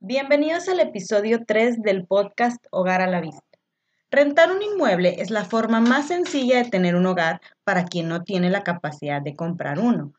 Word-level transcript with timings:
Bienvenidos 0.00 0.68
al 0.68 0.78
episodio 0.80 1.46
3 1.46 1.80
del 1.80 2.06
podcast 2.06 2.62
Hogar 2.70 3.00
a 3.00 3.06
la 3.06 3.22
Vista. 3.22 3.42
Rentar 4.10 4.52
un 4.52 4.60
inmueble 4.60 5.22
es 5.22 5.30
la 5.30 5.46
forma 5.46 5.80
más 5.80 6.08
sencilla 6.08 6.62
de 6.62 6.68
tener 6.68 6.96
un 6.96 7.06
hogar 7.06 7.40
para 7.64 7.86
quien 7.86 8.06
no 8.06 8.22
tiene 8.22 8.50
la 8.50 8.62
capacidad 8.62 9.22
de 9.22 9.34
comprar 9.34 9.78
uno 9.78 10.12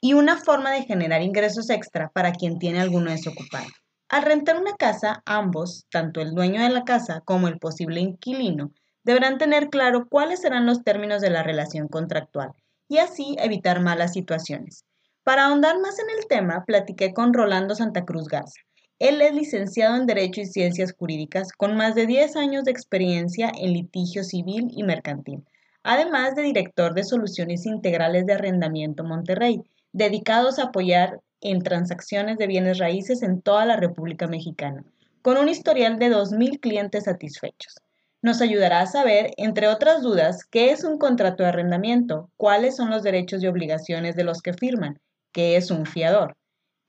y 0.00 0.14
una 0.14 0.36
forma 0.36 0.70
de 0.70 0.84
generar 0.84 1.20
ingresos 1.20 1.68
extra 1.68 2.10
para 2.10 2.30
quien 2.30 2.60
tiene 2.60 2.80
alguno 2.80 3.10
desocupado. 3.10 3.66
Al 4.08 4.22
rentar 4.22 4.56
una 4.56 4.76
casa, 4.76 5.20
ambos, 5.26 5.84
tanto 5.90 6.20
el 6.20 6.32
dueño 6.32 6.62
de 6.62 6.70
la 6.70 6.84
casa 6.84 7.22
como 7.24 7.48
el 7.48 7.58
posible 7.58 8.00
inquilino, 8.00 8.70
deberán 9.02 9.36
tener 9.36 9.68
claro 9.68 10.06
cuáles 10.08 10.42
serán 10.42 10.64
los 10.64 10.84
términos 10.84 11.20
de 11.20 11.30
la 11.30 11.42
relación 11.42 11.88
contractual 11.88 12.52
y 12.88 12.98
así 12.98 13.34
evitar 13.40 13.80
malas 13.80 14.12
situaciones. 14.12 14.84
Para 15.24 15.46
ahondar 15.46 15.80
más 15.80 15.98
en 15.98 16.08
el 16.18 16.28
tema, 16.28 16.64
platiqué 16.64 17.12
con 17.12 17.34
Rolando 17.34 17.74
Santa 17.74 18.04
Cruz 18.04 18.28
Garza, 18.28 18.60
él 19.02 19.20
es 19.20 19.34
licenciado 19.34 19.96
en 19.96 20.06
Derecho 20.06 20.42
y 20.42 20.46
Ciencias 20.46 20.94
Jurídicas 20.96 21.50
con 21.50 21.76
más 21.76 21.96
de 21.96 22.06
10 22.06 22.36
años 22.36 22.62
de 22.62 22.70
experiencia 22.70 23.50
en 23.60 23.72
litigio 23.72 24.22
civil 24.22 24.68
y 24.70 24.84
mercantil, 24.84 25.42
además 25.82 26.36
de 26.36 26.42
director 26.42 26.94
de 26.94 27.02
Soluciones 27.02 27.66
Integrales 27.66 28.26
de 28.26 28.34
Arrendamiento 28.34 29.02
Monterrey, 29.02 29.60
dedicados 29.92 30.60
a 30.60 30.66
apoyar 30.66 31.18
en 31.40 31.64
transacciones 31.64 32.38
de 32.38 32.46
bienes 32.46 32.78
raíces 32.78 33.24
en 33.24 33.42
toda 33.42 33.66
la 33.66 33.74
República 33.74 34.28
Mexicana, 34.28 34.84
con 35.20 35.36
un 35.36 35.48
historial 35.48 35.98
de 35.98 36.08
2.000 36.08 36.60
clientes 36.60 37.02
satisfechos. 37.02 37.80
Nos 38.22 38.40
ayudará 38.40 38.82
a 38.82 38.86
saber, 38.86 39.32
entre 39.36 39.66
otras 39.66 40.02
dudas, 40.02 40.44
qué 40.44 40.70
es 40.70 40.84
un 40.84 40.98
contrato 40.98 41.42
de 41.42 41.48
arrendamiento, 41.48 42.30
cuáles 42.36 42.76
son 42.76 42.90
los 42.90 43.02
derechos 43.02 43.42
y 43.42 43.48
obligaciones 43.48 44.14
de 44.14 44.22
los 44.22 44.42
que 44.42 44.52
firman, 44.52 45.00
qué 45.32 45.56
es 45.56 45.72
un 45.72 45.86
fiador, 45.86 46.36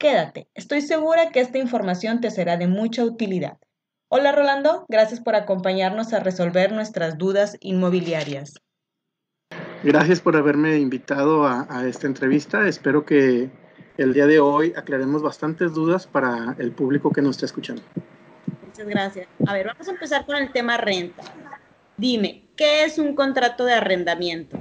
Quédate, 0.04 0.50
estoy 0.54 0.82
segura 0.82 1.30
que 1.32 1.40
esta 1.40 1.60
información 1.60 2.20
te 2.20 2.30
será 2.30 2.58
de 2.58 2.68
mucha 2.68 3.06
utilidad. 3.06 3.58
Hola 4.10 4.34
Rolando, 4.34 4.86
gracias 4.90 5.22
por 5.22 5.34
acompañarnos 5.34 6.12
a 6.12 6.20
resolver 6.20 6.74
nuestras 6.74 7.18
dudas 7.18 7.56
inmobiliarias. 7.62 8.56
Gracias 9.82 10.20
por 10.20 10.36
haberme 10.36 10.78
invitado 10.78 11.48
a, 11.48 11.88
esta 11.88 12.08
entrevista. 12.08 12.68
Espero 12.68 13.06
que 13.06 13.50
el 13.98 14.14
día 14.14 14.28
de 14.28 14.42
hoy 14.42 14.74
aclaremos 14.76 15.22
bastantes 15.22 15.74
dudas 15.74 16.06
para 16.06 16.54
el 16.60 16.74
público 16.74 17.10
que 17.10 17.22
nos 17.22 17.38
está 17.38 17.46
escuchando. 17.46 17.82
Muchas 18.66 18.86
gracias. 18.86 19.28
A 19.48 19.54
ver, 19.54 19.68
vamos 19.68 19.88
a 19.88 19.92
empezar 19.92 20.26
con 20.26 20.36
el 20.36 20.52
tema 20.52 20.76
renta. 20.76 21.24
Dime, 21.96 22.50
¿qué 22.58 22.84
es 22.84 23.00
un 23.00 23.16
contrato 23.16 23.64
de 23.64 23.76
arrendamiento? 23.76 24.60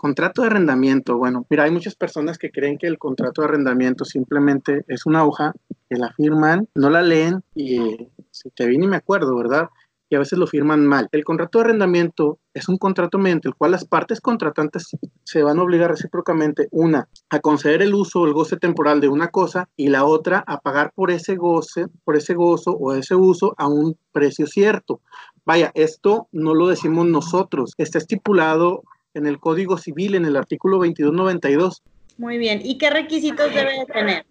Contrato 0.00 0.40
de 0.40 0.46
arrendamiento. 0.46 1.18
Bueno, 1.18 1.44
mira, 1.50 1.64
hay 1.64 1.70
muchas 1.70 1.94
personas 1.94 2.38
que 2.38 2.50
creen 2.50 2.78
que 2.78 2.86
el 2.86 2.96
contrato 2.96 3.42
de 3.42 3.48
arrendamiento 3.48 4.06
simplemente 4.06 4.82
es 4.88 5.04
una 5.04 5.26
hoja 5.26 5.52
que 5.90 5.96
la 5.96 6.10
firman, 6.14 6.66
no 6.74 6.88
la 6.88 7.02
leen 7.02 7.44
y 7.54 8.08
si 8.30 8.48
te 8.48 8.66
vi 8.66 8.78
ni 8.78 8.86
me 8.86 8.96
acuerdo, 8.96 9.36
¿verdad? 9.36 9.68
Y 10.08 10.14
a 10.14 10.18
veces 10.18 10.38
lo 10.38 10.46
firman 10.46 10.86
mal. 10.86 11.10
El 11.12 11.22
contrato 11.22 11.58
de 11.58 11.64
arrendamiento 11.64 12.38
es 12.54 12.66
un 12.70 12.78
contrato 12.78 13.18
mediante 13.18 13.48
el 13.48 13.54
cual 13.54 13.72
las 13.72 13.84
partes 13.84 14.22
contratantes 14.22 14.96
se 15.24 15.42
van 15.42 15.58
a 15.58 15.62
obligar 15.62 15.90
recíprocamente, 15.90 16.68
una, 16.70 17.06
a 17.28 17.40
conceder 17.40 17.82
el 17.82 17.92
uso 17.92 18.22
o 18.22 18.26
el 18.26 18.32
goce 18.32 18.56
temporal 18.56 19.02
de 19.02 19.08
una 19.08 19.28
cosa 19.28 19.68
y 19.76 19.88
la 19.88 20.06
otra 20.06 20.42
a 20.46 20.60
pagar 20.60 20.92
por 20.94 21.10
ese 21.10 21.36
goce, 21.36 21.88
por 22.04 22.16
ese 22.16 22.32
gozo 22.32 22.70
o 22.70 22.94
ese 22.94 23.16
uso 23.16 23.54
a 23.58 23.68
un 23.68 23.98
precio 24.12 24.46
cierto. 24.46 25.02
Vaya, 25.44 25.70
esto 25.74 26.26
no 26.32 26.54
lo 26.54 26.68
decimos 26.68 27.06
nosotros, 27.06 27.74
está 27.76 27.98
estipulado 27.98 28.82
en 29.14 29.26
el 29.26 29.38
Código 29.38 29.78
Civil, 29.78 30.14
en 30.14 30.24
el 30.24 30.36
artículo 30.36 30.76
2292. 30.78 31.82
Muy 32.18 32.38
bien. 32.38 32.60
¿Y 32.62 32.78
qué 32.78 32.90
requisitos 32.90 33.52
debe 33.52 33.78
de 33.78 33.86
tener? 33.86 34.26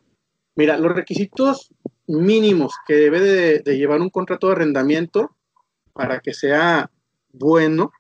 Mira, 0.56 0.78
los 0.78 0.94
requisitos 0.94 1.74
mínimos 2.08 2.74
que 2.88 2.96
debe 2.96 3.22
de, 3.22 3.78
llevar 3.78 4.02
un 4.02 4.10
contrato 4.10 4.48
de 4.48 4.54
arrendamiento 4.54 5.36
para 5.94 6.20
que 6.20 6.34
sea 6.34 6.90
bueno, 7.32 7.92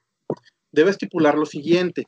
debe 0.71 0.89
estipular 0.89 1.37
lo 1.37 1.45
siguiente. 1.45 2.07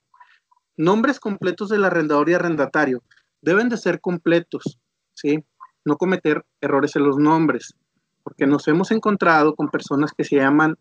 Nombres 0.77 1.19
completos 1.19 1.69
del 1.69 1.85
arrendador 1.85 2.29
y 2.29 2.33
arrendatario 2.33 3.03
deben 3.41 3.69
de 3.69 3.77
ser 3.77 4.01
completos, 4.01 4.79
¿sí? 5.13 5.43
No 5.85 5.97
cometer 5.97 6.43
errores 6.59 6.95
en 6.95 7.03
los 7.03 7.17
nombres, 7.17 7.75
porque 8.23 8.47
nos 8.47 8.67
hemos 8.67 8.91
encontrado 8.91 9.55
con 9.55 9.69
personas 9.69 10.11
que 10.11 10.23
se 10.23 10.37
llaman 10.37 10.77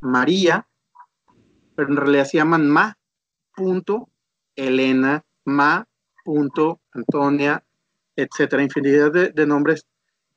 María, 0.00 0.66
pero 1.74 1.88
en 1.88 1.96
realidad 1.96 2.24
se 2.24 2.38
llaman 2.38 2.68
Ma, 2.68 2.98
punto 3.60 4.08
Elena, 4.56 5.22
Ma, 5.44 5.86
punto 6.24 6.80
Antonia, 6.92 7.62
etcétera, 8.16 8.62
infinidad 8.62 9.12
de, 9.12 9.46
nombres 9.46 9.86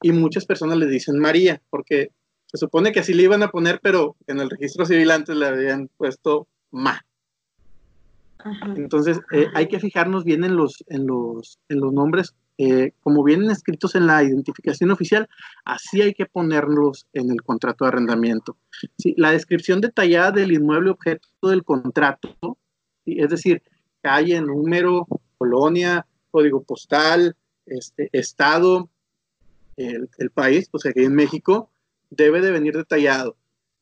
y 0.02 0.12
muchas 0.12 0.46
personas 0.46 0.78
le 0.78 0.88
dicen 0.88 1.20
María, 1.20 1.62
porque 1.70 2.12
se 2.48 2.58
supone 2.58 2.92
que 2.92 3.00
así 3.00 3.14
le 3.14 3.24
iban 3.24 3.42
a 3.42 3.50
poner, 3.50 3.80
pero 3.82 4.18
en 4.28 4.42
el 4.42 4.50
registro 4.50 4.86
civil 4.86 5.10
antes 5.12 5.38
le 5.38 5.48
habían 5.48 5.90
puesto 5.98 6.48
Ma. 6.72 7.00
Entonces, 8.76 9.22
eh, 9.32 9.48
hay 9.54 9.70
que 9.70 9.80
fijarnos 9.80 10.26
bien 10.26 10.44
en 10.44 10.58
los, 10.58 10.84
en 10.88 11.08
los, 11.08 11.60
en 11.70 11.80
los 11.80 11.94
nombres, 11.94 12.36
eh, 12.58 12.92
como 13.00 13.24
vienen 13.24 13.52
escritos 13.52 13.96
en 13.96 14.06
la 14.06 14.22
identificación 14.22 14.92
oficial, 14.92 15.30
así 15.64 16.02
hay 16.02 16.14
que 16.14 16.26
ponerlos 16.26 17.08
en 17.14 17.32
el 17.32 17.42
contrato 17.42 17.86
de 17.86 17.90
arrendamiento. 17.90 18.58
la 19.16 19.32
descripción 19.32 19.80
detallada 19.80 20.32
del 20.32 20.52
inmueble 20.52 20.90
objeto 20.90 21.30
del 21.48 21.64
contrato 21.64 22.58
es 23.06 23.30
decir, 23.30 23.62
calle, 24.02 24.42
número, 24.42 25.08
colonia, 25.38 26.06
código 26.32 26.64
postal, 26.64 27.36
este, 27.66 28.10
estado, 28.12 28.90
el, 29.78 30.10
país, 30.34 30.68
pues 30.70 30.86
aquí 30.86 31.04
en 31.04 31.16
México, 31.16 31.70
debe 32.10 32.42
de 32.42 32.52
venir 32.52 32.76
detallado. 32.76 33.38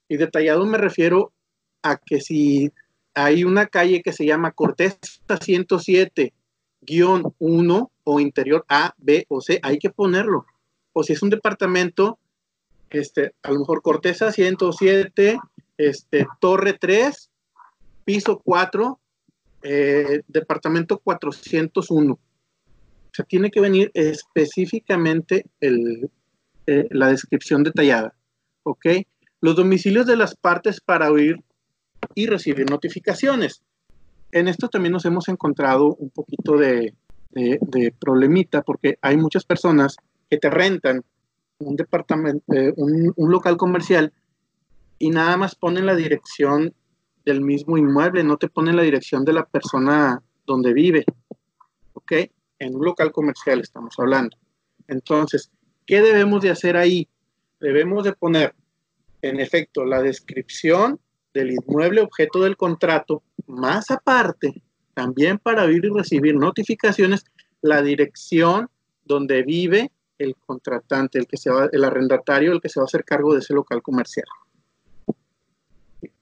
Y 0.07 0.17
detallado 0.17 0.65
me 0.65 0.77
refiero 0.77 1.33
a 1.81 1.97
que 1.97 2.21
si 2.21 2.71
hay 3.13 3.43
una 3.43 3.67
calle 3.67 4.01
que 4.01 4.13
se 4.13 4.25
llama 4.25 4.51
Cortés 4.51 4.97
107-1 5.27 7.89
o 8.03 8.19
interior 8.19 8.65
A, 8.69 8.93
B 8.97 9.25
o 9.29 9.41
C, 9.41 9.59
hay 9.63 9.79
que 9.79 9.89
ponerlo. 9.89 10.45
O 10.93 11.03
si 11.03 11.13
es 11.13 11.21
un 11.21 11.29
departamento, 11.29 12.19
este, 12.89 13.33
a 13.43 13.51
lo 13.51 13.59
mejor 13.59 13.81
Corteza 13.81 14.31
107, 14.31 15.39
este, 15.77 16.27
Torre 16.39 16.73
3, 16.73 17.29
piso 18.03 18.41
4, 18.43 18.99
eh, 19.63 20.21
departamento 20.27 20.99
401. 20.99 22.13
O 22.13 22.19
sea, 23.13 23.25
tiene 23.25 23.51
que 23.51 23.59
venir 23.59 23.91
específicamente 23.93 25.45
el, 25.59 26.09
eh, 26.67 26.87
la 26.91 27.07
descripción 27.07 27.63
detallada. 27.63 28.15
¿Ok? 28.63 28.85
Los 29.41 29.55
domicilios 29.55 30.05
de 30.05 30.15
las 30.15 30.35
partes 30.35 30.79
para 30.79 31.11
oír 31.11 31.43
y 32.15 32.27
recibir 32.27 32.69
notificaciones. 32.69 33.61
En 34.31 34.47
esto 34.47 34.69
también 34.69 34.93
nos 34.93 35.05
hemos 35.05 35.27
encontrado 35.27 35.95
un 35.95 36.09
poquito 36.09 36.57
de, 36.57 36.93
de, 37.31 37.93
problemita 37.99 38.61
porque 38.61 38.97
hay 39.01 39.17
muchas 39.17 39.45
personas 39.45 39.97
que 40.29 40.37
te 40.37 40.49
rentan 40.49 41.03
un 41.59 41.75
departamento, 41.75 42.43
eh, 42.53 42.73
un, 42.77 43.13
un, 43.15 43.31
local 43.31 43.57
comercial 43.57 44.13
y 44.97 45.09
nada 45.09 45.37
más 45.37 45.55
ponen 45.55 45.85
la 45.85 45.95
dirección 45.95 46.73
del 47.25 47.41
mismo 47.41 47.77
inmueble, 47.77 48.23
no 48.23 48.37
te 48.37 48.49
pone 48.49 48.73
la 48.73 48.81
dirección 48.81 49.23
de 49.25 49.33
la 49.33 49.45
persona 49.45 50.21
donde 50.45 50.73
vive, 50.73 51.05
¿ok? 51.93 52.11
En 52.59 52.75
un 52.75 52.85
local 52.85 53.11
comercial 53.11 53.59
estamos 53.59 53.95
hablando. 53.97 54.37
Entonces, 54.87 55.51
¿qué 55.85 56.01
debemos 56.01 56.41
de 56.41 56.49
hacer 56.49 56.77
ahí? 56.77 57.07
Debemos 57.59 58.03
de 58.03 58.13
poner, 58.13 58.53
en 59.21 59.39
efecto, 59.39 59.85
la 59.85 60.01
descripción 60.01 60.99
del 61.33 61.51
inmueble 61.51 62.01
objeto 62.01 62.39
del 62.39 62.57
contrato, 62.57 63.23
más 63.47 63.91
aparte, 63.91 64.61
también 64.93 65.37
para 65.37 65.63
oír 65.63 65.85
y 65.85 65.89
recibir 65.89 66.35
notificaciones, 66.35 67.23
la 67.61 67.81
dirección 67.81 68.69
donde 69.05 69.43
vive 69.43 69.91
el 70.17 70.35
contratante, 70.35 71.19
el 71.19 71.27
que 71.27 71.37
se 71.37 71.49
va, 71.49 71.69
el 71.71 71.83
arrendatario, 71.83 72.51
el 72.51 72.61
que 72.61 72.69
se 72.69 72.79
va 72.79 72.83
a 72.83 72.85
hacer 72.85 73.03
cargo 73.03 73.33
de 73.33 73.39
ese 73.39 73.53
local 73.53 73.81
comercial. 73.81 74.25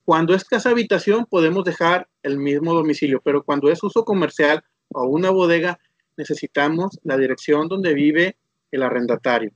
Cuando 0.09 0.33
es 0.33 0.43
casa 0.43 0.71
habitación 0.71 1.27
podemos 1.27 1.63
dejar 1.63 2.07
el 2.23 2.39
mismo 2.39 2.73
domicilio, 2.73 3.21
pero 3.23 3.43
cuando 3.43 3.69
es 3.69 3.83
uso 3.83 4.03
comercial 4.03 4.63
o 4.91 5.03
una 5.03 5.29
bodega 5.29 5.77
necesitamos 6.17 6.97
la 7.03 7.15
dirección 7.15 7.67
donde 7.67 7.93
vive 7.93 8.35
el 8.71 8.81
arrendatario. 8.81 9.51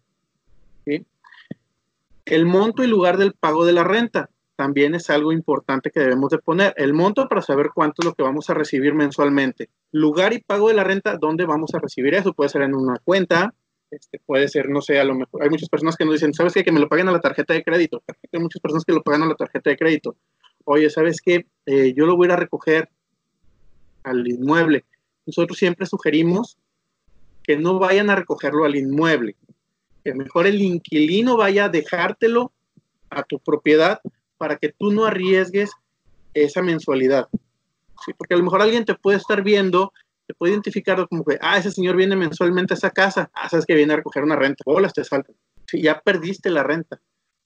El 0.85 2.45
monto 2.45 2.83
y 2.83 2.87
lugar 2.87 3.17
del 3.17 3.33
pago 3.33 3.65
de 3.65 3.73
la 3.73 3.83
renta 3.83 4.29
también 4.55 4.93
es 4.93 5.09
algo 5.09 5.31
importante 5.31 5.89
que 5.89 6.01
debemos 6.01 6.29
de 6.29 6.37
poner. 6.37 6.75
El 6.77 6.93
monto 6.93 7.27
para 7.27 7.41
saber 7.41 7.71
cuánto 7.73 8.03
es 8.03 8.05
lo 8.05 8.13
que 8.13 8.21
vamos 8.21 8.47
a 8.51 8.53
recibir 8.53 8.93
mensualmente. 8.93 9.69
Lugar 9.91 10.33
y 10.33 10.39
pago 10.43 10.67
de 10.67 10.75
la 10.75 10.83
renta, 10.83 11.17
¿dónde 11.17 11.47
vamos 11.47 11.73
a 11.73 11.79
recibir 11.79 12.13
eso? 12.13 12.31
Puede 12.31 12.49
ser 12.49 12.61
en 12.61 12.75
una 12.75 12.99
cuenta, 13.03 13.55
este, 13.89 14.19
puede 14.23 14.47
ser, 14.47 14.69
no 14.69 14.81
sé, 14.81 14.99
a 14.99 15.03
lo 15.03 15.15
mejor 15.15 15.41
hay 15.41 15.49
muchas 15.49 15.69
personas 15.69 15.95
que 15.95 16.05
nos 16.05 16.13
dicen, 16.13 16.31
¿sabes 16.31 16.53
qué? 16.53 16.63
Que 16.63 16.71
me 16.71 16.79
lo 16.79 16.87
paguen 16.87 17.09
a 17.09 17.11
la 17.11 17.21
tarjeta 17.21 17.55
de 17.55 17.63
crédito. 17.63 18.03
Hay 18.31 18.39
muchas 18.39 18.61
personas 18.61 18.85
que 18.85 18.93
lo 18.93 19.01
pagan 19.01 19.23
a 19.23 19.25
la 19.25 19.35
tarjeta 19.35 19.71
de 19.71 19.77
crédito 19.77 20.15
oye, 20.65 20.89
¿sabes 20.89 21.21
qué? 21.21 21.45
Eh, 21.65 21.93
yo 21.95 22.05
lo 22.05 22.15
voy 22.15 22.25
a 22.25 22.27
ir 22.29 22.31
a 22.33 22.37
recoger 22.37 22.89
al 24.03 24.27
inmueble. 24.27 24.85
Nosotros 25.25 25.57
siempre 25.57 25.85
sugerimos 25.85 26.57
que 27.43 27.57
no 27.57 27.79
vayan 27.79 28.09
a 28.09 28.15
recogerlo 28.15 28.65
al 28.65 28.75
inmueble, 28.75 29.35
que 30.03 30.13
mejor 30.13 30.47
el 30.47 30.61
inquilino 30.61 31.37
vaya 31.37 31.65
a 31.65 31.69
dejártelo 31.69 32.51
a 33.09 33.23
tu 33.23 33.39
propiedad 33.39 34.01
para 34.37 34.57
que 34.57 34.69
tú 34.69 34.91
no 34.91 35.05
arriesgues 35.05 35.71
esa 36.33 36.61
mensualidad. 36.61 37.27
¿sí? 38.05 38.13
Porque 38.17 38.33
a 38.33 38.37
lo 38.37 38.43
mejor 38.43 38.61
alguien 38.61 38.85
te 38.85 38.95
puede 38.95 39.17
estar 39.17 39.43
viendo, 39.43 39.93
te 40.27 40.33
puede 40.33 40.53
identificar 40.53 41.07
como 41.07 41.23
que, 41.23 41.37
ah, 41.41 41.57
ese 41.57 41.71
señor 41.71 41.95
viene 41.95 42.15
mensualmente 42.15 42.73
a 42.73 42.77
esa 42.77 42.91
casa, 42.91 43.29
ah, 43.33 43.49
sabes 43.49 43.65
que 43.65 43.75
viene 43.75 43.93
a 43.93 43.97
recoger 43.97 44.23
una 44.23 44.35
renta, 44.35 44.63
bolas 44.65 44.93
te 44.93 45.03
saltan. 45.03 45.35
Sí, 45.67 45.81
ya 45.81 46.01
perdiste 46.01 46.49
la 46.49 46.63
renta 46.63 46.99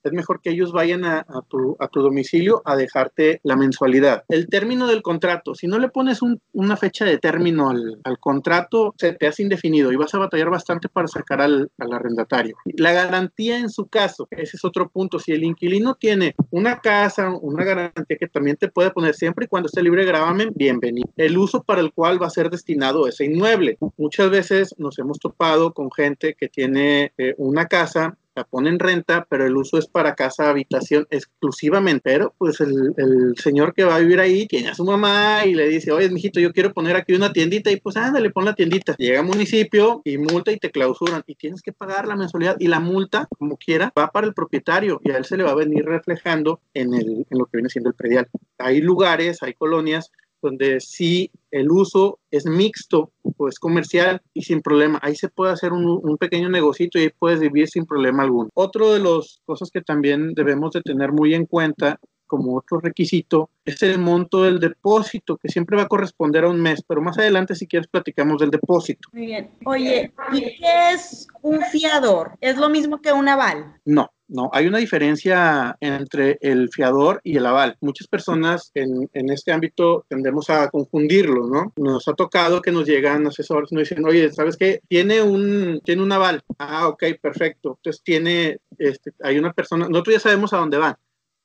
es 0.07 0.13
mejor 0.13 0.41
que 0.41 0.51
ellos 0.51 0.71
vayan 0.71 1.05
a, 1.05 1.25
tu, 1.47 1.77
domicilio 1.93 2.61
a 2.65 2.75
dejarte 2.75 3.39
la 3.43 3.55
mensualidad. 3.55 4.23
El 4.29 4.47
término 4.47 4.87
del 4.87 5.01
contrato, 5.01 5.55
si 5.55 5.67
no 5.67 5.79
le 5.79 5.89
pones 5.89 6.19
una 6.53 6.77
fecha 6.77 7.05
de 7.05 7.17
término 7.17 7.69
al, 7.69 8.19
contrato, 8.19 8.93
se 8.97 9.13
te 9.13 9.27
hace 9.27 9.43
indefinido 9.43 9.91
y 9.91 9.95
vas 9.95 10.13
a 10.13 10.19
batallar 10.19 10.49
bastante 10.49 10.89
para 10.89 11.07
sacar 11.07 11.41
al, 11.41 11.71
arrendatario. 11.77 12.55
La 12.65 12.91
garantía 12.91 13.57
en 13.57 13.69
su 13.69 13.87
caso, 13.87 14.27
ese 14.31 14.57
es 14.57 14.65
otro 14.65 14.89
punto. 14.89 15.19
Si 15.19 15.31
el 15.31 15.43
inquilino 15.43 15.95
tiene 15.95 16.35
una 16.49 16.79
casa, 16.79 17.29
una 17.41 17.63
garantía 17.63 18.17
que 18.17 18.27
también 18.27 18.57
te 18.57 18.69
puede 18.69 18.91
poner 18.91 19.15
siempre 19.15 19.45
y 19.45 19.47
cuando 19.47 19.67
esté 19.67 19.81
libre 19.81 20.01
de 20.01 20.07
gravamen, 20.07 20.51
bienvenido. 20.55 21.09
El 21.15 21.37
uso 21.37 21.63
para 21.63 21.81
el 21.81 21.93
cual 21.93 22.21
va 22.21 22.27
a 22.27 22.31
ser 22.31 22.49
destinado 22.49 23.07
ese 23.07 23.25
inmueble. 23.25 23.77
Muchas 23.97 24.29
veces 24.29 24.75
nos 24.77 24.97
hemos 24.99 25.19
topado 25.19 25.73
con 25.73 25.91
gente 25.91 26.35
que 26.35 26.47
tiene 26.47 27.13
eh, 27.17 27.33
una 27.37 27.67
casa 27.67 28.17
la 28.37 28.43
pone 28.43 28.69
en 28.69 28.79
renta, 28.79 29.25
pero 29.29 29.45
el 29.45 29.57
uso 29.57 29.77
es 29.77 29.87
para 29.87 30.15
casa 30.15 30.49
habitación 30.49 31.07
exclusivamente. 31.09 32.01
Pero 32.03 32.33
pues 32.37 32.61
el, 32.61 32.93
señor 33.37 33.73
que 33.73 33.83
va 33.83 33.95
a 33.95 33.99
vivir 33.99 34.19
ahí 34.19 34.47
tiene 34.47 34.69
a 34.69 34.75
su 34.75 34.85
mamá 34.85 35.45
y 35.45 35.55
le 35.55 35.67
dice, 35.67 35.91
oye, 35.91 36.09
mijito, 36.09 36.39
yo 36.39 36.53
quiero 36.53 36.73
poner 36.73 36.95
aquí 36.95 37.13
una 37.13 37.33
tiendita 37.33 37.71
y 37.71 37.77
pues 37.77 37.97
ándale, 37.97 38.29
pon 38.29 38.45
la 38.45 38.53
tiendita. 38.53 38.95
Llega 38.97 39.19
al 39.19 39.25
municipio 39.25 40.01
y 40.05 40.17
multa 40.17 40.51
y 40.51 40.57
te 40.57 40.71
clausuran 40.71 41.23
y 41.25 41.35
tienes 41.35 41.61
que 41.61 41.73
pagar 41.73 42.07
la 42.07 42.15
mensualidad 42.15 42.57
y 42.59 42.67
la 42.67 42.79
multa, 42.79 43.27
como 43.37 43.57
quiera, 43.57 43.91
va 43.97 44.11
para 44.11 44.27
el 44.27 44.33
propietario 44.33 45.01
y 45.03 45.11
a 45.11 45.17
él 45.17 45.25
se 45.25 45.35
le 45.35 45.43
va 45.43 45.51
a 45.51 45.55
venir 45.55 45.85
reflejando 45.85 46.61
en, 46.73 46.93
el, 46.93 47.25
en 47.29 47.37
lo 47.37 47.45
que 47.45 47.57
viene 47.57 47.69
siendo 47.69 47.89
el 47.89 47.95
predial. 47.95 48.27
Hay 48.59 48.81
lugares, 48.81 49.41
hay 49.41 49.53
colonias 49.53 50.11
donde 50.47 50.79
sí 50.79 51.29
el 51.51 51.69
uso 51.69 52.19
es 52.31 52.45
mixto 52.45 53.11
o 53.37 53.47
es 53.47 53.59
comercial 53.59 54.21
y 54.33 54.43
sin 54.43 54.61
problema. 54.61 54.99
Ahí 55.01 55.15
se 55.15 55.29
puede 55.29 55.51
hacer 55.51 55.73
un, 55.73 56.17
pequeño 56.17 56.49
negocito 56.49 56.97
y 56.97 57.03
ahí 57.03 57.09
puedes 57.17 57.39
vivir 57.39 57.67
sin 57.67 57.85
problema 57.85 58.23
alguno. 58.23 58.49
Otro 58.53 58.93
de 58.93 58.99
las 58.99 59.41
cosas 59.45 59.69
que 59.71 59.81
también 59.81 60.33
debemos 60.33 60.71
de 60.71 60.81
tener 60.81 61.11
muy 61.11 61.33
en 61.33 61.45
cuenta 61.45 61.99
como 62.27 62.55
otro 62.55 62.79
requisito 62.79 63.49
es 63.65 63.81
el 63.83 63.99
monto 63.99 64.43
del 64.43 64.59
depósito, 64.59 65.37
que 65.37 65.49
siempre 65.49 65.77
va 65.77 65.83
a 65.83 65.87
corresponder 65.87 66.43
a 66.43 66.49
un 66.49 66.61
mes, 66.61 66.83
pero 66.87 67.01
más 67.01 67.17
adelante 67.17 67.55
si 67.55 67.67
quieres 67.67 67.87
platicamos 67.87 68.39
del 68.39 68.51
depósito. 68.51 69.09
Muy 69.11 69.25
bien. 69.25 69.49
Oye, 69.65 70.13
¿y 70.31 70.41
qué 70.41 70.91
es 70.93 71.27
un 71.41 71.61
fiador? 71.61 72.37
¿Es 72.39 72.57
lo 72.57 72.69
mismo 72.69 73.01
que 73.01 73.11
un 73.11 73.27
aval? 73.27 73.75
No, 73.85 74.11
no, 74.29 74.49
hay 74.51 74.67
una 74.67 74.79
diferencia 74.79 75.77
entre 75.79 76.37
el 76.41 76.69
fiador 76.69 77.21
y 77.23 77.37
el 77.37 77.45
aval. 77.45 77.77
Muchas 77.79 78.07
personas 78.07 78.71
en, 78.73 79.09
este 79.13 79.53
ámbito 79.53 80.05
tendemos 80.09 80.49
a 80.49 80.69
confundirlo, 80.69 81.47
¿no? 81.47 81.73
Nos 81.77 82.07
ha 82.07 82.13
tocado 82.13 82.61
que 82.61 82.71
nos 82.71 82.85
llegan 82.85 83.25
asesores 83.25 83.71
y 83.71 83.75
nos 83.75 83.87
dicen, 83.87 84.05
oye, 84.05 84.31
¿sabes 84.33 84.57
qué? 84.57 84.81
Tiene 84.89 85.21
un, 85.21 85.79
tiene 85.83 86.03
un 86.03 86.11
aval. 86.11 86.41
Ah, 86.59 86.89
ok, 86.89 87.03
perfecto. 87.21 87.75
Entonces 87.77 88.03
tiene, 88.03 88.57
este, 88.77 89.11
hay 89.23 89.37
una 89.37 89.53
persona, 89.53 89.87
nosotros 89.87 90.15
ya 90.15 90.19
sabemos 90.19 90.51
a 90.51 90.57
dónde 90.57 90.77
van. 90.77 90.97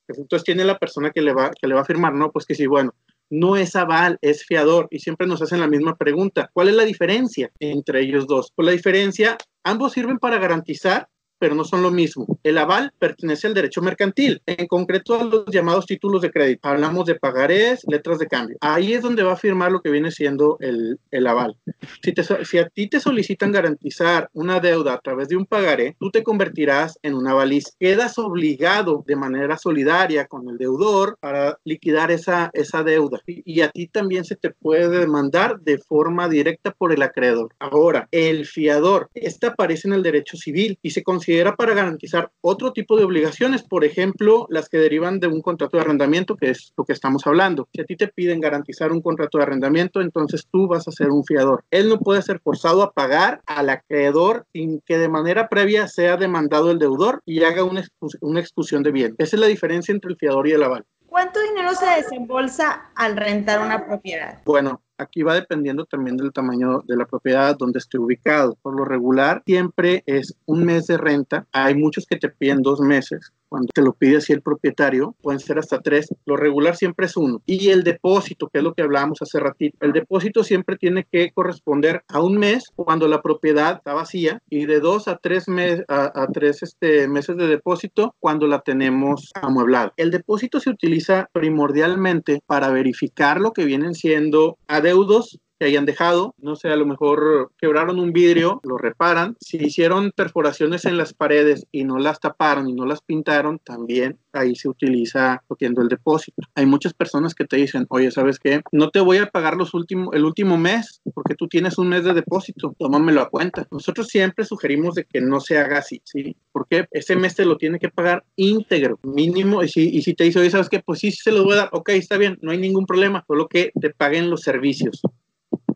Entonces 0.08 0.44
tiene 0.44 0.64
la 0.64 0.78
persona 0.78 1.10
que 1.10 1.22
le 1.22 1.32
va, 1.32 1.50
que 1.50 1.66
le 1.66 1.74
va 1.74 1.82
a 1.82 1.86
firmar, 1.86 2.14
¿no? 2.14 2.30
Pues 2.30 2.46
que 2.46 2.54
sí, 2.54 2.66
bueno, 2.66 2.94
no 3.30 3.56
es 3.56 3.74
aval, 3.76 4.18
es 4.20 4.44
fiador. 4.44 4.88
Y 4.90 4.98
siempre 4.98 5.26
nos 5.26 5.42
hacen 5.42 5.60
la 5.60 5.66
misma 5.66 5.96
pregunta. 5.96 6.50
¿Cuál 6.52 6.68
es 6.68 6.74
la 6.74 6.84
diferencia 6.84 7.50
entre 7.60 8.00
ellos 8.00 8.26
dos? 8.26 8.52
Pues 8.54 8.66
la 8.66 8.72
diferencia, 8.72 9.36
ambos 9.64 9.92
sirven 9.92 10.18
para 10.18 10.38
garantizar 10.38 11.08
pero 11.42 11.56
no 11.56 11.64
son 11.64 11.82
lo 11.82 11.90
mismo. 11.90 12.38
El 12.44 12.56
aval 12.56 12.92
pertenece 13.00 13.48
al 13.48 13.54
derecho 13.54 13.82
mercantil, 13.82 14.40
en 14.46 14.68
concreto 14.68 15.20
a 15.20 15.24
los 15.24 15.46
llamados 15.46 15.86
títulos 15.86 16.22
de 16.22 16.30
crédito. 16.30 16.68
Hablamos 16.68 17.04
de 17.06 17.16
pagarés, 17.16 17.82
letras 17.88 18.20
de 18.20 18.28
cambio. 18.28 18.58
Ahí 18.60 18.92
es 18.92 19.02
donde 19.02 19.24
va 19.24 19.32
a 19.32 19.36
firmar 19.36 19.72
lo 19.72 19.80
que 19.80 19.90
viene 19.90 20.12
siendo 20.12 20.56
el, 20.60 21.00
el 21.10 21.26
aval. 21.26 21.56
Si, 22.00 22.12
te, 22.12 22.22
si 22.22 22.58
a 22.58 22.68
ti 22.68 22.86
te 22.86 23.00
solicitan 23.00 23.50
garantizar 23.50 24.30
una 24.34 24.60
deuda 24.60 24.94
a 24.94 25.00
través 25.00 25.26
de 25.26 25.36
un 25.36 25.44
pagaré, 25.44 25.96
tú 25.98 26.12
te 26.12 26.22
convertirás 26.22 26.96
en 27.02 27.14
un 27.14 27.26
avaliz. 27.26 27.74
Quedas 27.80 28.16
obligado 28.18 29.02
de 29.04 29.16
manera 29.16 29.58
solidaria 29.58 30.26
con 30.26 30.48
el 30.48 30.58
deudor 30.58 31.18
para 31.18 31.58
liquidar 31.64 32.12
esa, 32.12 32.52
esa 32.52 32.84
deuda. 32.84 33.18
Y, 33.26 33.62
a 33.62 33.70
ti 33.70 33.88
también 33.88 34.24
se 34.24 34.36
te 34.36 34.50
puede 34.50 34.88
demandar 34.96 35.58
de 35.58 35.78
forma 35.78 36.28
directa 36.28 36.70
por 36.70 36.92
el 36.92 37.02
acreedor. 37.02 37.52
Ahora, 37.58 38.06
el 38.12 38.46
fiador, 38.46 39.10
este 39.14 39.48
aparece 39.48 39.88
en 39.88 39.94
el 39.94 40.04
derecho 40.04 40.36
civil 40.36 40.78
y 40.82 40.90
se 40.90 41.02
considera 41.02 41.31
era 41.38 41.54
para 41.56 41.74
garantizar 41.74 42.30
otro 42.40 42.72
tipo 42.72 42.96
de 42.96 43.04
obligaciones, 43.04 43.62
por 43.62 43.84
ejemplo, 43.84 44.46
las 44.50 44.68
que 44.68 44.78
derivan 44.78 45.20
de 45.20 45.26
un 45.26 45.40
contrato 45.40 45.76
de 45.76 45.82
arrendamiento, 45.82 46.36
que 46.36 46.50
es 46.50 46.72
lo 46.76 46.84
que 46.84 46.92
estamos 46.92 47.26
hablando. 47.26 47.68
Si 47.72 47.80
a 47.80 47.84
ti 47.84 47.96
te 47.96 48.08
piden 48.08 48.40
garantizar 48.40 48.92
un 48.92 49.02
contrato 49.02 49.38
de 49.38 49.44
arrendamiento, 49.44 50.00
entonces 50.00 50.46
tú 50.50 50.66
vas 50.68 50.86
a 50.88 50.92
ser 50.92 51.10
un 51.10 51.24
fiador. 51.24 51.64
Él 51.70 51.88
no 51.88 51.98
puede 51.98 52.22
ser 52.22 52.40
forzado 52.40 52.82
a 52.82 52.92
pagar 52.92 53.40
al 53.46 53.70
acreedor 53.70 54.46
sin 54.52 54.80
que 54.80 54.98
de 54.98 55.08
manera 55.08 55.48
previa 55.48 55.88
sea 55.88 56.16
demandado 56.16 56.70
el 56.70 56.78
deudor 56.78 57.22
y 57.24 57.42
haga 57.44 57.64
una, 57.64 57.82
una 58.20 58.40
expulsión 58.40 58.82
de 58.82 58.92
bien. 58.92 59.14
Esa 59.18 59.36
es 59.36 59.40
la 59.40 59.46
diferencia 59.46 59.92
entre 59.92 60.10
el 60.10 60.16
fiador 60.16 60.46
y 60.48 60.52
el 60.52 60.62
aval. 60.62 60.84
¿Cuánto 61.12 61.40
dinero 61.42 61.74
se 61.74 61.84
desembolsa 61.84 62.90
al 62.94 63.18
rentar 63.18 63.60
una 63.60 63.84
propiedad? 63.84 64.40
Bueno, 64.46 64.80
Aquí 65.02 65.22
va 65.22 65.34
dependiendo 65.34 65.84
también 65.84 66.16
del 66.16 66.32
tamaño 66.32 66.82
de 66.86 66.96
la 66.96 67.06
propiedad 67.06 67.56
donde 67.56 67.80
esté 67.80 67.98
ubicado. 67.98 68.56
Por 68.62 68.76
lo 68.76 68.84
regular, 68.84 69.42
siempre 69.44 70.02
es 70.06 70.34
un 70.46 70.64
mes 70.64 70.86
de 70.86 70.96
renta. 70.96 71.46
Hay 71.52 71.74
muchos 71.74 72.06
que 72.06 72.16
te 72.16 72.28
piden 72.28 72.62
dos 72.62 72.80
meses 72.80 73.32
cuando 73.52 73.68
te 73.74 73.82
lo 73.82 73.92
pide 73.92 74.16
así 74.16 74.32
el 74.32 74.40
propietario, 74.40 75.14
pueden 75.20 75.38
ser 75.38 75.58
hasta 75.58 75.82
tres. 75.82 76.08
Lo 76.24 76.38
regular 76.38 76.74
siempre 76.74 77.04
es 77.04 77.18
uno. 77.18 77.42
Y 77.44 77.68
el 77.68 77.84
depósito, 77.84 78.48
que 78.48 78.58
es 78.58 78.64
lo 78.64 78.72
que 78.72 78.80
hablábamos 78.80 79.20
hace 79.20 79.38
ratito, 79.40 79.76
el 79.82 79.92
depósito 79.92 80.42
siempre 80.42 80.78
tiene 80.78 81.06
que 81.12 81.32
corresponder 81.32 82.02
a 82.08 82.22
un 82.22 82.38
mes 82.38 82.64
cuando 82.74 83.08
la 83.08 83.20
propiedad 83.20 83.76
está 83.76 83.92
vacía 83.92 84.40
y 84.48 84.64
de 84.64 84.80
dos 84.80 85.06
a 85.06 85.18
tres, 85.18 85.48
meses 85.48 85.84
a, 85.88 86.26
tres 86.32 86.62
este, 86.62 87.06
meses 87.08 87.36
de 87.36 87.46
depósito 87.46 88.14
cuando 88.20 88.46
la 88.46 88.60
tenemos 88.60 89.30
amueblada. 89.34 89.92
El 89.98 90.10
depósito 90.10 90.58
se 90.58 90.70
utiliza 90.70 91.28
primordialmente 91.34 92.40
para 92.46 92.70
verificar 92.70 93.38
lo 93.38 93.52
que 93.52 93.66
vienen 93.66 93.94
siendo 93.94 94.56
adeudos 94.66 95.38
que 95.62 95.68
hayan 95.68 95.86
dejado, 95.86 96.34
no 96.38 96.56
sé, 96.56 96.70
a 96.70 96.76
lo 96.76 96.86
mejor 96.86 97.52
quebraron 97.56 98.00
un 98.00 98.12
vidrio, 98.12 98.60
lo 98.64 98.78
reparan. 98.78 99.36
Si 99.38 99.58
hicieron 99.58 100.10
perforaciones 100.10 100.86
en 100.86 100.96
las 100.96 101.14
paredes 101.14 101.68
y 101.70 101.84
no 101.84 101.98
las 101.98 102.18
taparon 102.18 102.68
y 102.68 102.72
no 102.72 102.84
las 102.84 103.00
pintaron, 103.00 103.60
también 103.60 104.18
ahí 104.32 104.56
se 104.56 104.68
utiliza 104.68 105.40
cogiendo 105.46 105.80
el 105.80 105.88
depósito. 105.88 106.42
Hay 106.56 106.66
muchas 106.66 106.94
personas 106.94 107.32
que 107.32 107.44
te 107.44 107.58
dicen, 107.58 107.86
oye, 107.90 108.10
¿sabes 108.10 108.40
qué? 108.40 108.60
No 108.72 108.90
te 108.90 108.98
voy 108.98 109.18
a 109.18 109.26
pagar 109.26 109.56
los 109.56 109.72
últimos, 109.72 110.08
el 110.14 110.24
último 110.24 110.58
mes 110.58 111.00
porque 111.14 111.36
tú 111.36 111.46
tienes 111.46 111.78
un 111.78 111.90
mes 111.90 112.02
de 112.02 112.12
depósito, 112.12 112.74
tómamelo 112.76 113.20
a 113.20 113.30
cuenta. 113.30 113.68
Nosotros 113.70 114.08
siempre 114.08 114.44
sugerimos 114.44 114.96
de 114.96 115.04
que 115.04 115.20
no 115.20 115.38
se 115.38 115.58
haga 115.58 115.78
así, 115.78 116.02
¿sí? 116.04 116.36
Porque 116.50 116.86
ese 116.90 117.14
mes 117.14 117.36
te 117.36 117.44
lo 117.44 117.56
tiene 117.56 117.78
que 117.78 117.88
pagar 117.88 118.24
íntegro, 118.34 118.98
mínimo, 119.04 119.62
y 119.62 119.68
si, 119.68 119.88
y 119.90 120.02
si 120.02 120.14
te 120.14 120.24
dice, 120.24 120.40
oye, 120.40 120.50
¿sabes 120.50 120.68
qué? 120.68 120.80
Pues 120.80 120.98
sí, 120.98 121.12
sí 121.12 121.20
se 121.22 121.30
lo 121.30 121.44
voy 121.44 121.52
a 121.52 121.56
dar, 121.56 121.68
ok, 121.70 121.90
está 121.90 122.16
bien, 122.16 122.36
no 122.42 122.50
hay 122.50 122.58
ningún 122.58 122.84
problema, 122.84 123.22
solo 123.28 123.46
que 123.46 123.70
te 123.80 123.90
paguen 123.90 124.28
los 124.28 124.40
servicios 124.40 125.02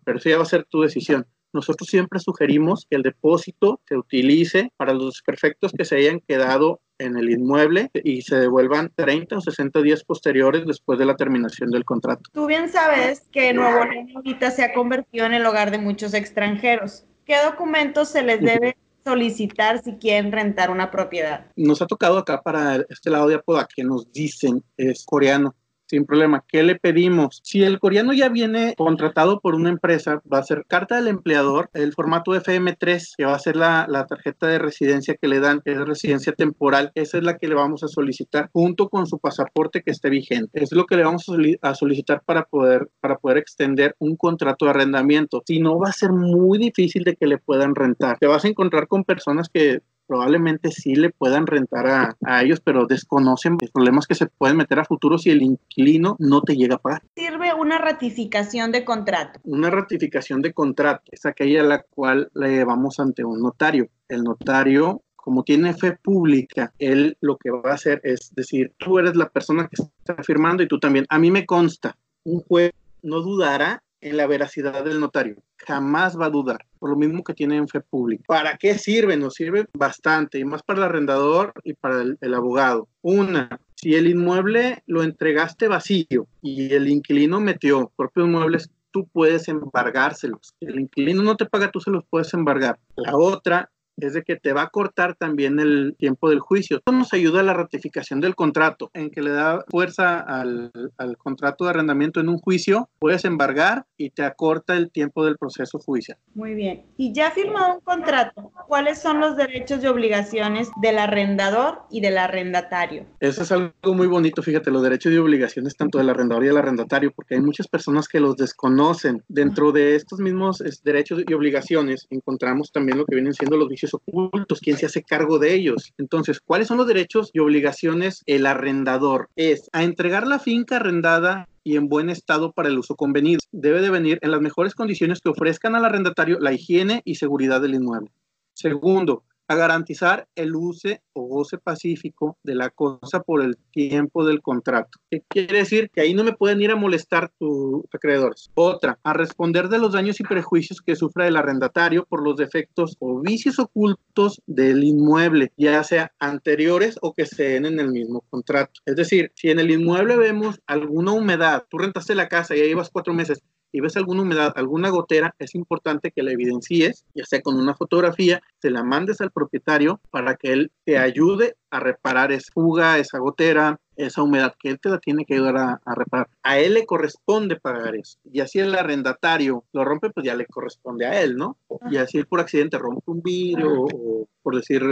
pero 0.07 0.19
eso 0.19 0.31
ya 0.31 0.37
va 0.37 0.45
a 0.45 0.47
ser 0.47 0.65
tu 0.65 0.83
decisión. 0.83 1.27
Nosotros 1.53 1.89
siempre 1.89 2.21
sugerimos 2.21 2.87
que 2.89 2.97
el 2.97 3.03
depósito 3.03 3.81
se 3.89 3.97
utilice 3.97 4.71
para 4.77 4.95
los 4.95 5.21
perfectos 5.23 5.73
que 5.77 5.85
se 5.85 5.97
hayan 5.97 6.21
quedado 6.21 6.81
en 6.99 7.17
el 7.17 7.29
inmueble 7.29 7.91
y 7.93 8.23
se 8.23 8.37
devuelvan 8.37 8.93
30 8.95 9.37
o 9.37 9.41
60 9.41 9.83
días 9.83 10.05
posteriores 10.05 10.65
después 10.67 10.99
de 10.99 11.07
la 11.07 11.17
terminación 11.17 11.71
del 11.71 11.85
contrato. 11.85 12.23
Tú 12.33 12.47
bien 12.47 12.69
sabes 12.69 13.27
que 13.33 13.53
Nuevo 13.53 13.85
León 13.85 14.09
ahorita 14.15 14.51
se 14.51 14.65
ha 14.65 14.73
convertido 14.73 15.27
en 15.27 15.35
el 15.35 15.45
hogar 15.45 15.71
de 15.71 15.79
muchos 15.79 16.15
extranjeros. 16.15 17.05
¿Qué 17.25 17.37
documentos 17.45 18.09
se 18.11 18.23
les 18.23 18.41
debe 18.41 18.77
solicitar 19.05 19.83
si 19.83 19.95
quieren 19.95 20.31
rentar 20.31 20.71
una 20.71 20.91
propiedad? 20.91 21.47
Nos 21.57 21.83
ha 21.83 21.87
tocado 21.87 22.19
acá 22.19 22.43
para 22.43 22.85
este 22.89 23.11
lado 23.11 23.29
de 23.29 23.37
Apodaca 23.37 23.69
que 23.75 23.85
nos 23.85 24.13
dicen 24.13 24.63
es 24.77 25.05
coreano 25.05 25.55
sin 25.87 26.05
problema. 26.05 26.45
¿Qué 26.47 26.63
le 26.63 26.77
pedimos? 26.77 27.41
Si 27.45 27.63
el 27.63 27.79
coreano 27.79 28.13
ya 28.13 28.29
viene 28.29 28.75
contratado 28.77 29.41
por 29.41 29.55
una 29.55 29.71
empresa, 29.71 30.21
va 30.33 30.39
a 30.39 30.45
ser 30.45 30.65
carta 30.67 30.97
del 30.97 31.09
empleador, 31.09 31.71
el 31.75 31.93
formato 31.93 32.33
FM3, 32.33 33.15
que 33.17 33.25
va 33.25 33.35
a 33.35 33.39
ser 33.39 33.57
la, 33.57 33.87
tarjeta 34.09 34.47
de 34.47 34.59
residencia 34.59 35.17
que 35.21 35.29
le 35.29 35.41
dan, 35.41 35.63
es 35.65 35.79
residencia 35.79 36.33
temporal, 36.33 36.93
esa 36.95 37.19
es 37.19 37.25
la 37.25 37.39
que 37.39 37.49
le 37.49 37.55
vamos 37.55 37.83
a 37.83 37.89
solicitar 37.89 38.51
junto 38.53 38.89
con 38.89 39.07
su 39.07 39.19
pasaporte 39.19 39.83
que 39.83 39.91
esté 39.91 40.11
vigente. 40.11 40.63
Es 40.63 40.73
lo 40.73 40.87
que 40.87 40.97
le 40.97 41.05
vamos 41.05 41.27
a 41.63 41.75
solicitar 41.75 42.23
para 42.25 42.45
poder, 42.45 42.89
para 43.01 43.17
poder 43.17 43.39
extender 43.39 43.97
un 43.99 44.17
contrato 44.17 44.67
de 44.67 44.73
arrendamiento. 44.73 45.43
Si 45.47 45.59
no, 45.59 45.79
va 45.79 45.89
a 45.89 45.93
ser 45.93 46.13
muy 46.13 46.59
difícil 46.59 47.05
de 47.05 47.17
que 47.17 47.27
le 47.27 47.39
puedan 47.39 47.75
rentar. 47.75 48.19
Te 48.19 48.27
vas 48.27 48.45
a 48.45 48.49
encontrar 48.49 48.87
con 48.87 49.05
personas 49.05 49.49
que 49.49 49.81
probablemente 50.07 50.71
sí 50.71 50.95
le 50.95 51.11
puedan 51.11 51.47
rentar 51.47 51.87
a, 51.87 52.17
a, 52.25 52.43
ellos, 52.43 52.61
pero 52.61 52.87
desconocen 52.87 53.59
los 53.61 53.71
problemas 53.71 54.07
que 54.07 54.15
se 54.15 54.27
pueden 54.27 54.57
meter 54.57 54.79
a 54.79 54.85
futuro 54.85 55.19
si 55.19 55.31
el 55.31 55.43
inquilino 55.43 56.17
no 56.19 56.43
te 56.43 56.57
llega 56.57 56.77
a 56.77 56.79
pagar. 56.79 57.03
Sirve 57.17 57.53
una 57.55 57.79
ratificación 57.79 58.73
de 58.73 58.85
contrato. 58.85 59.41
Una 59.45 59.71
ratificación 59.71 60.43
de 60.43 60.53
contrato 60.53 61.03
es 61.11 61.27
aquella 61.27 61.61
a 61.61 61.65
la 61.65 61.83
cual 61.83 62.31
le 62.35 62.51
llevamos 62.51 63.01
ante 63.01 63.25
un 63.25 63.41
notario. 63.41 63.89
El 64.09 64.23
notario 64.23 65.03
como 65.27 65.43
tiene 65.43 65.75
fe 65.75 65.99
pública, 66.01 66.73
él 66.79 67.17
lo 67.21 67.37
que 67.37 67.51
va 67.51 67.73
a 67.73 67.75
hacer 67.75 68.01
es 68.05 68.33
decir, 68.37 68.73
tú 68.79 69.01
eres 69.01 69.17
la 69.17 69.29
persona 69.29 69.67
que 69.67 69.83
está 69.83 70.23
firmando 70.23 70.63
y 70.63 70.69
tú 70.69 70.79
también. 70.79 71.05
A 71.09 71.19
mí 71.19 71.33
me 71.33 71.45
consta, 71.45 71.97
un 72.23 72.43
juez 72.43 72.71
no 73.03 73.23
dudará 73.23 73.83
en 74.09 74.17
la 74.17 74.27
veracidad 74.27 74.85
del 74.85 75.01
notario. 75.01 75.37
Jamás 75.59 76.19
va 76.19 76.27
a 76.27 76.31
dudar, 76.31 76.65
por 76.79 76.91
lo 76.91 76.97
mismo 76.97 77.25
que 77.25 77.35
tiene 77.35 77.57
en 77.57 77.69
fe 77.69 77.81
pública. 77.81 78.25
¿Para 78.27 78.57
qué 78.57 78.79
sirve? 78.79 79.17
Nos 79.17 79.35
sirve 79.35 79.67
bastante, 79.75 80.39
y 80.39 80.45
más 80.45 80.63
para 80.63 80.79
el 80.79 80.85
arrendador 80.85 81.53
y 81.65 81.75
para 81.75 82.03
el, 82.03 82.35
abogado. 82.35 82.89
Una, 83.03 83.61
si 83.75 83.95
el 83.95 84.09
inmueble 84.09 84.83
lo 84.87 85.03
entregaste 85.03 85.69
vacío 85.69 86.27
y 86.43 86.73
el 86.73 86.89
inquilino 86.89 87.41
metió 87.41 87.93
propios 87.97 88.29
muebles, 88.29 88.71
tú 88.91 89.09
puedes 89.13 89.49
embargárselos. 89.49 90.55
El 90.61 90.81
inquilino 90.81 91.23
no 91.23 91.37
te 91.37 91.47
paga, 91.47 91.71
tú 91.71 91.81
se 91.81 91.91
los 91.91 92.05
puedes 92.09 92.33
embargar. 92.35 92.79
La 92.97 93.17
otra 93.17 93.71
es 93.97 94.13
de 94.13 94.23
que 94.23 94.37
te 94.37 94.53
va 94.53 94.63
a 94.63 94.69
cortar 94.69 95.15
también 95.15 95.59
el 95.59 95.95
tiempo 95.99 96.31
del 96.31 96.41
juicio. 96.41 96.79
Esto 96.79 96.93
nos 96.93 97.13
ayuda 97.13 97.41
a 97.41 97.45
la 97.45 97.55
ratificación 97.55 98.21
del 98.21 98.35
contrato, 98.35 98.91
en 98.95 99.11
que 99.11 99.23
le 99.23 99.31
da 99.31 99.65
fuerza 99.69 100.21
al, 100.21 100.71
al, 100.99 101.17
contrato 101.17 101.65
de 101.65 101.71
arrendamiento 101.71 102.21
en 102.21 102.29
un 102.29 102.39
juicio, 102.39 102.89
puedes 102.99 103.25
embargar 103.25 103.87
y 103.97 104.11
te 104.11 104.23
acorta 104.23 104.77
el 104.77 104.91
tiempo 104.91 105.25
del 105.25 105.39
proceso 105.39 105.79
judicial. 105.79 106.19
Muy 106.35 106.55
bien. 106.55 106.85
Y 106.97 107.13
ya 107.13 107.31
firmado 107.31 107.75
un 107.75 107.81
contrato, 107.81 108.46
¿cuáles 108.67 109.01
son 109.01 109.21
los 109.21 109.37
derechos 109.37 109.83
y 109.83 109.87
obligaciones 109.87 110.69
del 110.81 110.99
arrendador 110.99 111.83
y 111.91 112.01
del 112.01 112.19
arrendatario? 112.19 113.07
Eso 113.21 113.43
es 113.43 113.53
algo 113.53 113.73
muy 113.95 114.07
bonito, 114.07 114.43
fíjate, 114.43 114.71
los 114.71 114.83
derechos 114.83 115.13
y 115.13 115.19
obligaciones 115.19 115.77
tanto 115.77 115.99
del 115.99 116.11
arrendador 116.11 116.45
y 116.45 116.49
del 116.49 116.57
arrendatario, 116.57 117.13
porque 117.13 117.35
hay 117.35 117.41
muchas 117.41 117.69
personas 117.69 118.09
que 118.09 118.21
los 118.21 118.37
desconocen. 118.37 119.23
Dentro 119.29 119.73
de 119.73 119.95
estos 119.95 120.21
mismos 120.21 120.63
derechos 120.83 121.23
y 121.27 121.33
obligaciones 121.33 122.07
encontramos 122.11 122.73
también 122.73 122.99
lo 122.99 123.05
que 123.07 123.15
vienen 123.15 123.35
siendo 123.35 123.57
los 123.57 123.69
vicios 123.69 123.95
ocultos, 123.95 124.61
quién 124.61 124.77
se 124.77 124.87
hace 124.87 125.03
cargo 125.03 125.39
de 125.39 125.55
ellos. 125.55 125.93
Entonces, 125.99 126.41
¿cuáles 126.41 126.69
son 126.69 126.79
los 126.79 126.87
derechos 126.87 127.31
y 127.33 127.39
obligaciones 127.39 128.23
el 128.27 128.47
arrendador? 128.47 129.29
Es 129.37 129.69
a 129.73 129.83
entregar 129.83 130.27
la 130.27 130.39
finca 130.39 130.77
arrendada 130.77 131.49
y 131.65 131.77
en 131.77 131.89
buen 131.89 132.11
estado 132.11 132.53
para 132.53 132.69
el 132.69 132.79
uso 132.79 132.95
convenido. 132.95 133.41
Debe 133.51 133.81
de 133.81 133.91
venir 133.91 134.19
en 134.23 134.31
las 134.31 134.41
mejores 134.41 134.75
condiciones 134.75 135.21
que 135.21 135.31
ofrezcan 135.31 135.75
al 135.75 135.85
arrendatario 135.85 136.39
la 136.39 136.53
higiene 136.53 137.03
y 137.05 137.17
seguridad 137.17 137.61
del 137.61 137.75
inmueble. 137.75 138.11
Segundo, 138.57 139.25
a 139.49 139.55
garantizar 139.55 140.29
el 140.35 140.55
uso 140.57 140.89
o 141.13 141.23
goce 141.23 141.59
pacífico 141.59 142.39
de 142.43 142.55
la 142.55 142.71
cosa 142.71 143.23
por 143.23 143.43
el 143.43 143.57
tiempo 143.71 144.25
del 144.25 144.43
contrato. 144.43 144.99
¿Qué 145.11 145.23
quiere 145.29 145.59
decir? 145.59 145.91
Que 145.91 146.01
ahí 146.01 146.15
no 146.15 146.25
me 146.25 146.33
pueden 146.33 146.61
ir 146.61 146.71
a 146.71 146.77
molestar 146.77 147.31
tus 147.39 147.85
acreedores. 147.93 148.51
Otra, 148.55 148.99
a 149.03 149.13
responder 149.13 149.69
de 149.69 149.79
los 149.79 149.93
daños 149.93 150.21
y 150.21 150.25
prejuicios 150.25 150.81
que 150.81 150.97
sufra 150.97 151.27
el 151.27 151.37
arrendatario 151.37 152.05
por 152.07 152.23
los 152.23 152.37
defectos 152.37 152.97
o 152.99 153.21
vicios 153.21 153.59
ocultos 153.59 154.43
del 154.47 154.85
inmueble, 154.85 155.53
ya 155.57 155.83
sea 155.85 156.13
anteriores 156.19 156.99
o 157.03 157.15
que 157.15 157.27
se 157.27 157.45
den 157.45 157.67
en 157.67 157.81
el 157.81 157.91
mismo 157.91 158.23
contrato. 158.31 158.81
Es 158.85 158.97
decir, 158.97 159.33
si 159.35 159.51
en 159.51 159.61
el 159.61 159.71
inmueble 159.71 160.17
vemos 160.17 160.61
alguna 160.67 161.13
humedad, 161.13 161.65
tú 161.69 161.79
rentaste 161.79 162.15
la 162.15 162.29
casa 162.29 162.57
y 162.57 162.61
ahí 162.61 162.75
vas 162.75 162.91
cuatro 162.91 163.15
meses, 163.15 163.43
y 163.73 163.81
ves 163.81 163.97
alguna 163.97 164.23
humedad, 164.23 164.53
alguna 164.57 164.89
gotera, 164.91 165.35
es 165.39 165.55
importante 165.55 166.11
que 166.11 166.23
la 166.23 166.33
evidencies, 166.33 167.05
ya 167.15 167.25
sea 167.25 167.43
con 167.43 167.57
una 167.57 167.75
fotografía, 167.75 168.41
se 168.61 168.71
la 168.71 168.83
mandes 168.83 169.21
al 169.21 169.31
propietario 169.31 170.01
para 170.11 170.37
que 170.37 170.53
él 170.53 170.73
te 170.85 170.99
ayude 170.99 171.57
a 171.71 171.81
reparar 171.81 172.33
esa 172.33 172.53
fuga, 172.53 172.99
esa 172.99 173.19
gotera, 173.19 173.79
esa 173.97 174.23
humedad, 174.23 174.55
que 174.59 174.71
él 174.71 174.81
te 174.81 174.89
la 174.89 174.99
tiene 174.99 175.25
que 175.25 175.35
ayudar 175.35 175.57
a, 175.57 175.81
a, 175.85 175.95
reparar. 175.95 176.29
A 176.43 176.59
él 176.59 176.75
le 176.75 176.87
corresponde 176.87 177.57
pagar 177.57 177.97
eso. 177.97 178.19
Y 178.25 178.41
así 178.41 178.59
el 178.59 178.75
arrendatario 178.75 179.65
lo 179.73 179.85
rompe, 179.85 180.11
pues 180.11 180.25
ya 180.25 180.35
le 180.35 180.47
corresponde 180.47 181.07
a 181.07 181.21
él, 181.21 181.37
¿no? 181.37 181.57
Y 181.91 181.97
así 181.97 182.19
él 182.19 182.27
por 182.27 182.41
accidente 182.41 182.79
rompe 182.79 183.11
un 183.11 183.23
vidrio 183.23 183.73
o, 183.73 184.29
por 184.43 184.57
decir, 184.57 184.83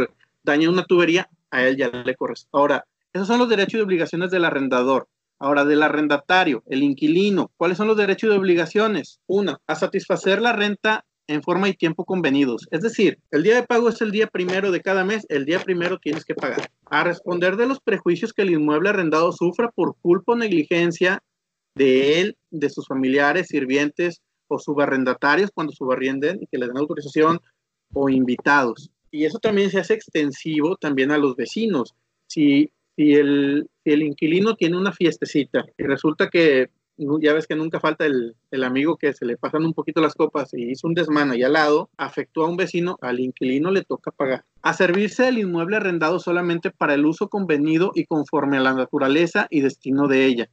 daña 0.43 0.69
una 0.69 0.85
tubería, 0.85 1.29
a 1.51 1.65
él 1.65 1.77
ya 1.77 1.89
le 1.89 2.15
corresponde. 2.17 2.51
Ahora, 2.53 2.85
esos 3.13 3.29
son 3.29 3.39
los 3.39 3.49
derechos 3.49 3.75
y 3.75 3.83
obligaciones 3.83 4.31
del 4.31 4.45
arrendador. 4.45 5.07
Ahora, 5.39 5.65
del 5.65 5.83
arrendatario, 5.83 6.63
el 6.67 6.83
inquilino, 6.83 7.51
¿cuáles 7.57 7.77
son 7.77 7.89
los 7.89 7.97
derechos 7.97 8.31
y 8.33 8.37
obligaciones? 8.37 9.21
Una, 9.27 9.61
a 9.67 9.75
satisfacer 9.75 10.41
la 10.41 10.53
renta 10.53 11.05
en 11.27 11.43
forma 11.43 11.69
y 11.69 11.75
tiempo 11.75 12.05
convenidos. 12.05 12.67
Es 12.71 12.83
decir, 12.83 13.19
el 13.31 13.43
día 13.43 13.57
de 13.57 13.63
pago 13.63 13.89
es 13.89 14.01
el 14.01 14.11
día 14.11 14.27
primero 14.27 14.71
de 14.71 14.81
cada 14.81 15.05
mes, 15.05 15.27
el 15.29 15.45
día 15.45 15.61
primero 15.61 15.99
tienes 15.99 16.25
que 16.25 16.35
pagar. 16.35 16.71
A 16.87 17.05
responder 17.05 17.57
de 17.57 17.67
los 17.67 17.81
prejuicios 17.81 18.33
que 18.33 18.43
el 18.43 18.51
inmueble 18.51 18.91
arrendado 18.91 19.33
sufra 19.33 19.71
por 19.71 19.97
culpa 20.01 20.33
o 20.33 20.37
negligencia 20.37 21.23
de 21.75 22.21
él, 22.21 22.37
de 22.51 22.71
sus 22.71 22.87
familiares, 22.87 23.49
sirvientes 23.49 24.23
o 24.49 24.59
subarrendatarios 24.59 25.51
cuando 25.53 25.73
subarrienden 25.73 26.39
y 26.43 26.47
que 26.47 26.59
le 26.59 26.67
den 26.67 26.77
autorización 26.77 27.41
o 27.93 28.09
invitados. 28.09 28.91
Y 29.11 29.25
eso 29.25 29.39
también 29.39 29.71
se 29.71 29.79
hace 29.79 29.95
extensivo 29.95 30.77
también 30.77 31.11
a 31.11 31.19
los 31.19 31.37
vecinos. 31.37 31.95
Si 32.27 32.71
si 32.97 33.15
el, 33.15 33.69
inquilino 33.85 34.55
tiene 34.55 34.77
una 34.77 34.93
fiestecita 34.93 35.65
y 35.77 35.85
resulta 35.85 36.29
que 36.29 36.71
ya 36.97 37.33
ves 37.33 37.49
que 37.49 37.57
nunca 37.57 37.81
falta 37.81 38.07
el, 38.07 38.37
el, 38.53 38.63
amigo 38.63 38.97
que 38.97 39.13
se 39.13 39.27
le 39.27 39.37
pasan 39.37 39.65
un 39.65 39.75
poquito 39.75 40.01
las 40.01 40.15
copas 40.15 40.55
y 40.55 40.71
hizo 40.71 40.87
un 40.87 40.95
desmán 40.95 41.33
ahí 41.33 41.43
al 41.43 41.55
lado, 41.55 41.91
afectó 41.97 42.45
a 42.45 42.49
un 42.49 42.57
vecino, 42.57 42.97
al 43.01 43.19
inquilino 43.19 43.73
le 43.73 43.83
toca 43.83 44.13
pagar. 44.13 44.45
A 44.63 44.75
servirse 44.75 45.25
del 45.25 45.39
inmueble 45.39 45.77
arrendado 45.77 46.21
solamente 46.21 46.71
para 46.71 46.95
el 46.95 47.05
uso 47.05 47.29
convenido 47.29 47.91
y 47.95 48.07
conforme 48.07 48.59
a 48.59 48.61
la 48.61 48.75
naturaleza 48.75 49.49
y 49.51 49.61
destino 49.61 50.07
de 50.07 50.25
ella. 50.27 50.49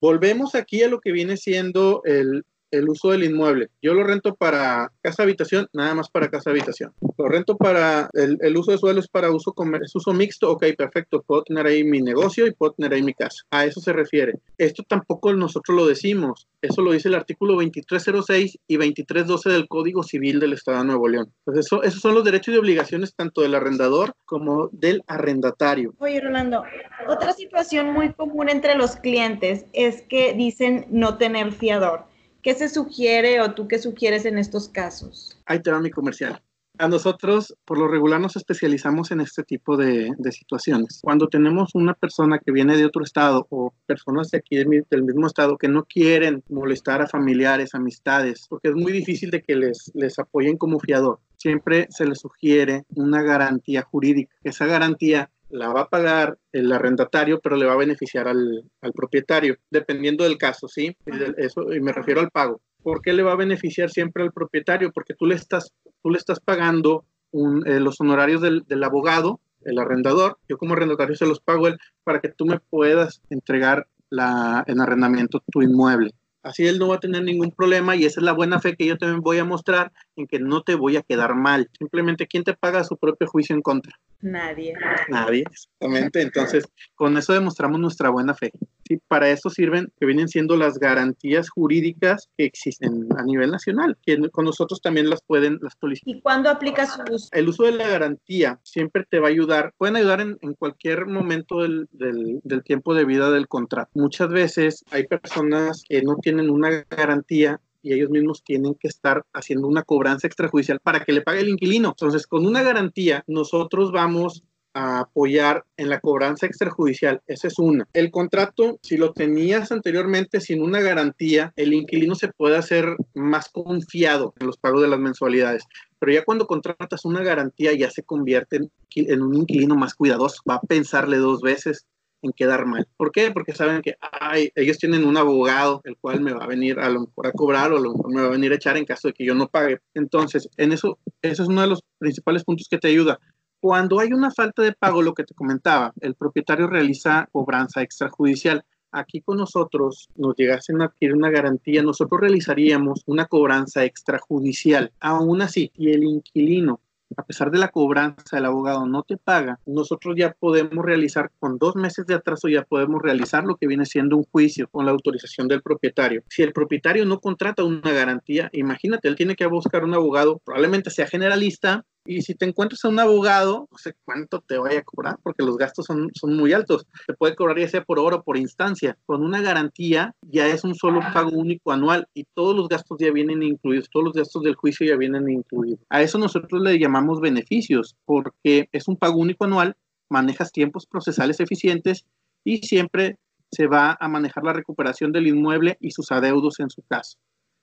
Volvemos 0.00 0.56
aquí 0.56 0.82
a 0.82 0.88
lo 0.88 1.00
que 1.00 1.12
viene 1.12 1.36
siendo 1.36 2.02
el, 2.04 2.44
el 2.72 2.88
uso 2.88 3.10
del 3.10 3.24
inmueble. 3.24 3.68
Yo 3.80 3.94
lo 3.94 4.02
rento 4.02 4.34
para 4.34 4.90
casa 5.00 5.22
habitación, 5.22 5.68
nada 5.72 5.94
más 5.94 6.10
para 6.10 6.28
casa 6.28 6.50
habitación. 6.50 6.92
Lo 7.16 7.28
rento 7.28 7.56
para 7.56 8.08
el, 8.14 8.38
el 8.40 8.56
uso 8.56 8.72
de 8.72 8.78
suelo 8.78 8.98
es 8.98 9.08
para 9.08 9.30
uso 9.30 9.54
es 9.82 9.94
uso 9.94 10.12
mixto, 10.12 10.50
ok, 10.50 10.64
perfecto. 10.76 11.22
Puedo 11.22 11.44
tener 11.44 11.66
ahí 11.66 11.84
mi 11.84 12.00
negocio 12.00 12.46
y 12.46 12.52
puedo 12.52 12.72
tener 12.72 12.94
ahí 12.94 13.02
mi 13.02 13.14
casa. 13.14 13.42
A 13.50 13.64
eso 13.66 13.80
se 13.80 13.92
refiere. 13.92 14.40
Esto 14.58 14.82
tampoco 14.82 15.32
nosotros 15.32 15.76
lo 15.76 15.86
decimos. 15.86 16.48
Eso 16.62 16.80
lo 16.80 16.92
dice 16.92 17.08
el 17.08 17.14
artículo 17.14 17.54
2306 17.54 18.58
y 18.66 18.76
2312 18.76 19.50
del 19.50 19.68
Código 19.68 20.02
Civil 20.02 20.40
del 20.40 20.54
Estado 20.54 20.78
de 20.78 20.84
Nuevo 20.84 21.08
León. 21.08 21.32
Entonces, 21.40 21.66
eso, 21.66 21.82
esos 21.82 22.00
son 22.00 22.14
los 22.14 22.24
derechos 22.24 22.54
y 22.54 22.58
obligaciones 22.58 23.14
tanto 23.14 23.42
del 23.42 23.54
arrendador 23.54 24.14
como 24.24 24.68
del 24.72 25.02
arrendatario. 25.06 25.94
Oye, 25.98 26.20
Rolando, 26.20 26.62
otra 27.08 27.32
situación 27.32 27.92
muy 27.92 28.12
común 28.12 28.48
entre 28.48 28.76
los 28.76 28.96
clientes 28.96 29.66
es 29.72 30.02
que 30.02 30.34
dicen 30.34 30.86
no 30.90 31.18
tener 31.18 31.52
fiador. 31.52 32.11
¿Qué 32.42 32.54
se 32.54 32.68
sugiere 32.68 33.40
o 33.40 33.54
tú 33.54 33.68
qué 33.68 33.78
sugieres 33.78 34.24
en 34.24 34.36
estos 34.36 34.68
casos? 34.68 35.38
Ahí 35.46 35.60
te 35.62 35.70
va 35.70 35.80
mi 35.80 35.90
comercial. 35.90 36.42
A 36.78 36.88
nosotros, 36.88 37.54
por 37.64 37.78
lo 37.78 37.86
regular, 37.86 38.20
nos 38.20 38.34
especializamos 38.34 39.10
en 39.10 39.20
este 39.20 39.44
tipo 39.44 39.76
de, 39.76 40.10
situaciones. 40.30 41.00
Cuando 41.02 41.28
tenemos 41.28 41.74
una 41.74 41.94
persona 41.94 42.40
que 42.44 42.50
viene 42.50 42.76
de 42.76 42.86
otro 42.86 43.04
estado 43.04 43.46
o 43.50 43.72
personas 43.86 44.30
de 44.30 44.38
aquí 44.38 44.56
de, 44.56 44.84
del 44.90 45.04
mismo 45.04 45.26
estado 45.26 45.58
que 45.58 45.68
no 45.68 45.84
quieren 45.84 46.42
molestar 46.48 47.02
a 47.02 47.06
familiares, 47.06 47.74
amistades, 47.74 48.46
porque 48.48 48.68
es 48.70 48.74
muy 48.74 48.90
difícil 48.90 49.30
de 49.30 49.42
que 49.42 49.54
les, 49.54 49.92
les 49.94 50.18
apoyen 50.18 50.56
como 50.56 50.80
fiador, 50.80 51.20
siempre 51.36 51.86
se 51.90 52.06
les 52.06 52.18
sugiere 52.18 52.84
una 52.96 53.22
garantía 53.22 53.82
jurídica. 53.82 54.34
Esa 54.42 54.66
garantía 54.66 55.30
la 55.52 55.68
va 55.68 55.82
a 55.82 55.88
pagar 55.88 56.38
el 56.50 56.72
arrendatario, 56.72 57.38
pero 57.40 57.56
le 57.56 57.66
va 57.66 57.74
a 57.74 57.76
beneficiar 57.76 58.26
al, 58.26 58.64
al 58.80 58.92
propietario, 58.92 59.56
dependiendo 59.70 60.24
del 60.24 60.38
caso, 60.38 60.66
¿sí? 60.66 60.96
Eso, 61.36 61.72
y 61.74 61.80
me 61.80 61.92
refiero 61.92 62.20
al 62.20 62.30
pago. 62.30 62.62
¿Por 62.82 63.02
qué 63.02 63.12
le 63.12 63.22
va 63.22 63.32
a 63.32 63.36
beneficiar 63.36 63.90
siempre 63.90 64.22
al 64.22 64.32
propietario? 64.32 64.90
Porque 64.92 65.14
tú 65.14 65.26
le 65.26 65.34
estás, 65.34 65.72
tú 66.02 66.10
le 66.10 66.16
estás 66.16 66.40
pagando 66.40 67.04
un, 67.32 67.66
eh, 67.68 67.80
los 67.80 68.00
honorarios 68.00 68.40
del, 68.40 68.62
del, 68.66 68.82
abogado, 68.82 69.40
el 69.64 69.78
arrendador, 69.78 70.38
yo 70.48 70.56
como 70.56 70.72
arrendatario 70.72 71.14
se 71.16 71.26
los 71.26 71.40
pago 71.40 71.68
él 71.68 71.78
para 72.02 72.20
que 72.20 72.30
tú 72.30 72.46
me 72.46 72.58
puedas 72.58 73.20
entregar 73.28 73.86
la, 74.08 74.64
en 74.66 74.80
arrendamiento 74.80 75.42
tu 75.52 75.60
inmueble. 75.60 76.12
Así 76.42 76.66
él 76.66 76.78
no 76.78 76.88
va 76.88 76.96
a 76.96 77.00
tener 77.00 77.22
ningún 77.22 77.52
problema 77.52 77.94
y 77.94 78.04
esa 78.04 78.20
es 78.20 78.24
la 78.24 78.32
buena 78.32 78.60
fe 78.60 78.74
que 78.74 78.86
yo 78.86 78.98
también 78.98 79.20
voy 79.20 79.38
a 79.38 79.44
mostrar 79.44 79.92
en 80.16 80.26
que 80.26 80.40
no 80.40 80.62
te 80.62 80.74
voy 80.74 80.96
a 80.96 81.02
quedar 81.02 81.34
mal. 81.34 81.70
Simplemente, 81.78 82.26
¿quién 82.26 82.42
te 82.42 82.54
paga 82.54 82.82
su 82.82 82.96
propio 82.96 83.28
juicio 83.28 83.54
en 83.54 83.62
contra? 83.62 83.92
Nadie. 84.20 84.74
Nadie, 85.08 85.44
exactamente. 85.48 86.20
Entonces, 86.20 86.64
con 86.94 87.16
eso 87.16 87.32
demostramos 87.32 87.80
nuestra 87.80 88.10
buena 88.10 88.34
fe. 88.34 88.52
Sí, 88.92 88.98
para 89.08 89.30
eso 89.30 89.50
sirven, 89.50 89.92
que 89.98 90.06
vienen 90.06 90.28
siendo 90.28 90.56
las 90.56 90.78
garantías 90.78 91.48
jurídicas 91.48 92.28
que 92.36 92.44
existen 92.44 93.08
a 93.16 93.22
nivel 93.22 93.50
nacional, 93.50 93.96
que 94.02 94.18
con 94.30 94.44
nosotros 94.44 94.80
también 94.80 95.08
las 95.08 95.22
pueden, 95.22 95.58
las 95.62 95.76
¿Y 96.04 96.20
cuándo 96.20 96.50
aplica 96.50 96.86
su 96.86 97.02
uso? 97.10 97.28
El 97.32 97.48
uso 97.48 97.64
de 97.64 97.72
la 97.72 97.88
garantía 97.88 98.60
siempre 98.62 99.04
te 99.08 99.18
va 99.18 99.28
a 99.28 99.30
ayudar, 99.30 99.72
pueden 99.76 99.96
ayudar 99.96 100.20
en, 100.20 100.38
en 100.40 100.54
cualquier 100.54 101.06
momento 101.06 101.62
del, 101.62 101.88
del, 101.92 102.40
del 102.44 102.62
tiempo 102.62 102.94
de 102.94 103.04
vida 103.04 103.30
del 103.30 103.48
contrato. 103.48 103.90
Muchas 103.94 104.28
veces 104.28 104.84
hay 104.90 105.06
personas 105.06 105.82
que 105.88 106.02
no 106.02 106.16
tienen 106.16 106.50
una 106.50 106.84
garantía 106.90 107.60
y 107.82 107.92
ellos 107.92 108.10
mismos 108.10 108.42
tienen 108.44 108.74
que 108.74 108.88
estar 108.88 109.24
haciendo 109.32 109.66
una 109.66 109.82
cobranza 109.82 110.26
extrajudicial 110.26 110.78
para 110.80 111.04
que 111.04 111.12
le 111.12 111.22
pague 111.22 111.40
el 111.40 111.48
inquilino. 111.48 111.88
Entonces, 111.88 112.26
con 112.26 112.46
una 112.46 112.62
garantía, 112.62 113.24
nosotros 113.26 113.90
vamos 113.90 114.44
a 114.74 115.00
apoyar 115.00 115.64
en 115.76 115.88
la 115.88 116.00
cobranza 116.00 116.46
extrajudicial. 116.46 117.20
Esa 117.26 117.48
es 117.48 117.58
una. 117.58 117.86
El 117.92 118.10
contrato, 118.10 118.78
si 118.82 118.96
lo 118.96 119.12
tenías 119.12 119.72
anteriormente 119.72 120.40
sin 120.40 120.62
una 120.62 120.80
garantía, 120.80 121.52
el 121.56 121.72
inquilino 121.72 122.14
se 122.14 122.28
puede 122.28 122.56
hacer 122.56 122.96
más 123.14 123.48
confiado 123.50 124.34
en 124.40 124.46
los 124.46 124.56
pagos 124.56 124.82
de 124.82 124.88
las 124.88 124.98
mensualidades. 124.98 125.64
Pero 125.98 126.12
ya 126.12 126.24
cuando 126.24 126.46
contratas 126.46 127.04
una 127.04 127.22
garantía 127.22 127.72
ya 127.74 127.90
se 127.90 128.02
convierte 128.02 128.60
en, 128.96 129.22
un 129.22 129.36
inquilino 129.36 129.76
más 129.76 129.94
cuidadoso, 129.94 130.42
va 130.48 130.56
a 130.56 130.60
pensarle 130.60 131.18
dos 131.18 131.42
veces 131.42 131.86
en 132.22 132.32
quedar 132.32 132.66
mal. 132.66 132.86
¿Por 132.96 133.10
qué? 133.12 133.30
Porque 133.30 133.52
saben 133.52 133.82
que 133.82 133.94
ay, 134.00 134.50
ellos 134.54 134.78
tienen 134.78 135.04
un 135.04 135.16
abogado 135.16 135.80
el 135.84 135.96
cual 135.96 136.20
me 136.20 136.32
va 136.32 136.44
a 136.44 136.48
venir 136.48 136.78
a 136.78 136.88
lo 136.88 137.00
mejor 137.00 137.26
a 137.26 137.32
cobrar 137.32 137.72
o 137.72 137.76
a 137.76 137.80
lo 137.80 137.92
mejor 137.92 138.14
me 138.14 138.20
va 138.20 138.28
a 138.28 138.30
venir 138.30 138.52
a 138.52 138.56
echar 138.56 138.76
en 138.76 138.84
caso 138.84 139.08
de 139.08 139.14
que 139.14 139.24
yo 139.24 139.34
no 139.34 139.48
pague. 139.48 139.78
Entonces, 139.94 140.48
en 140.56 140.72
eso, 140.72 140.98
eso 141.20 141.42
es 141.42 141.48
uno 141.48 141.62
de 141.62 141.68
los 141.68 141.82
principales 141.98 142.44
puntos 142.44 142.68
que 142.70 142.78
te 142.78 142.88
ayuda. 142.88 143.18
Cuando 143.62 144.00
hay 144.00 144.12
una 144.12 144.32
falta 144.32 144.60
de 144.60 144.72
pago, 144.72 145.02
lo 145.02 145.14
que 145.14 145.22
te 145.22 145.34
comentaba, 145.34 145.92
el 146.00 146.16
propietario 146.16 146.66
realiza 146.66 147.28
cobranza 147.30 147.80
extrajudicial. 147.80 148.64
Aquí 148.90 149.20
con 149.20 149.36
nosotros 149.36 150.08
nos 150.16 150.34
llegasen 150.34 150.82
a 150.82 150.86
adquirir 150.86 151.14
una 151.14 151.30
garantía, 151.30 151.80
nosotros 151.84 152.22
realizaríamos 152.22 153.04
una 153.06 153.26
cobranza 153.26 153.84
extrajudicial. 153.84 154.90
Aún 154.98 155.42
así, 155.42 155.70
y 155.76 155.92
el 155.92 156.02
inquilino 156.02 156.80
a 157.16 157.24
pesar 157.24 157.50
de 157.50 157.58
la 157.58 157.68
cobranza, 157.68 158.38
el 158.38 158.44
abogado 158.44 158.86
no 158.86 159.02
te 159.02 159.16
paga, 159.16 159.60
nosotros 159.66 160.14
ya 160.16 160.34
podemos 160.38 160.84
realizar, 160.84 161.30
con 161.38 161.58
dos 161.58 161.76
meses 161.76 162.06
de 162.06 162.14
atraso, 162.14 162.48
ya 162.48 162.64
podemos 162.64 163.02
realizar 163.02 163.44
lo 163.44 163.56
que 163.56 163.66
viene 163.66 163.86
siendo 163.86 164.16
un 164.16 164.24
juicio 164.24 164.68
con 164.68 164.86
la 164.86 164.92
autorización 164.92 165.48
del 165.48 165.62
propietario. 165.62 166.22
Si 166.28 166.42
el 166.42 166.52
propietario 166.52 167.04
no 167.04 167.20
contrata 167.20 167.64
una 167.64 167.92
garantía, 167.92 168.50
imagínate, 168.52 169.08
él 169.08 169.16
tiene 169.16 169.36
que 169.36 169.46
buscar 169.46 169.84
un 169.84 169.94
abogado, 169.94 170.40
probablemente 170.44 170.90
sea 170.90 171.06
generalista, 171.06 171.84
y 172.04 172.22
si 172.22 172.34
te 172.34 172.46
encuentras 172.46 172.84
a 172.84 172.88
un 172.88 172.98
abogado, 172.98 173.68
no 173.70 173.78
sé 173.78 173.94
cuánto 174.04 174.40
te 174.40 174.58
vaya 174.58 174.80
a 174.80 174.82
cobrar, 174.82 175.18
porque 175.22 175.44
los 175.44 175.56
gastos 175.56 175.86
son, 175.86 176.10
son 176.14 176.36
muy 176.36 176.52
altos. 176.52 176.86
Te 177.06 177.14
puede 177.14 177.36
cobrar 177.36 177.58
ya 177.58 177.68
sea 177.68 177.84
por 177.84 177.98
hora 177.98 178.16
o 178.16 178.22
por 178.22 178.36
instancia. 178.36 178.98
Con 179.06 179.22
una 179.22 179.40
garantía 179.40 180.14
ya 180.22 180.46
es 180.48 180.64
un 180.64 180.74
solo 180.74 181.00
pago 181.12 181.30
único 181.30 181.72
anual 181.72 182.08
y 182.14 182.24
todos 182.34 182.56
los 182.56 182.68
gastos 182.68 182.98
ya 183.00 183.12
vienen 183.12 183.42
incluidos, 183.42 183.88
todos 183.90 184.04
los 184.04 184.14
gastos 184.14 184.42
del 184.42 184.56
juicio 184.56 184.86
ya 184.86 184.96
vienen 184.96 185.28
incluidos. 185.28 185.80
A 185.90 186.02
eso 186.02 186.18
nosotros 186.18 186.60
le 186.62 186.78
llamamos 186.78 187.20
beneficios, 187.20 187.96
porque 188.04 188.68
es 188.72 188.88
un 188.88 188.96
pago 188.96 189.18
único 189.18 189.44
anual, 189.44 189.76
manejas 190.08 190.52
tiempos 190.52 190.86
procesales 190.86 191.40
eficientes 191.40 192.04
y 192.44 192.58
siempre 192.58 193.18
se 193.50 193.66
va 193.66 193.96
a 194.00 194.08
manejar 194.08 194.44
la 194.44 194.52
recuperación 194.52 195.12
del 195.12 195.28
inmueble 195.28 195.76
y 195.80 195.92
sus 195.92 196.10
adeudos 196.10 196.58
en 196.58 196.70
su 196.70 196.82
caso 196.82 197.18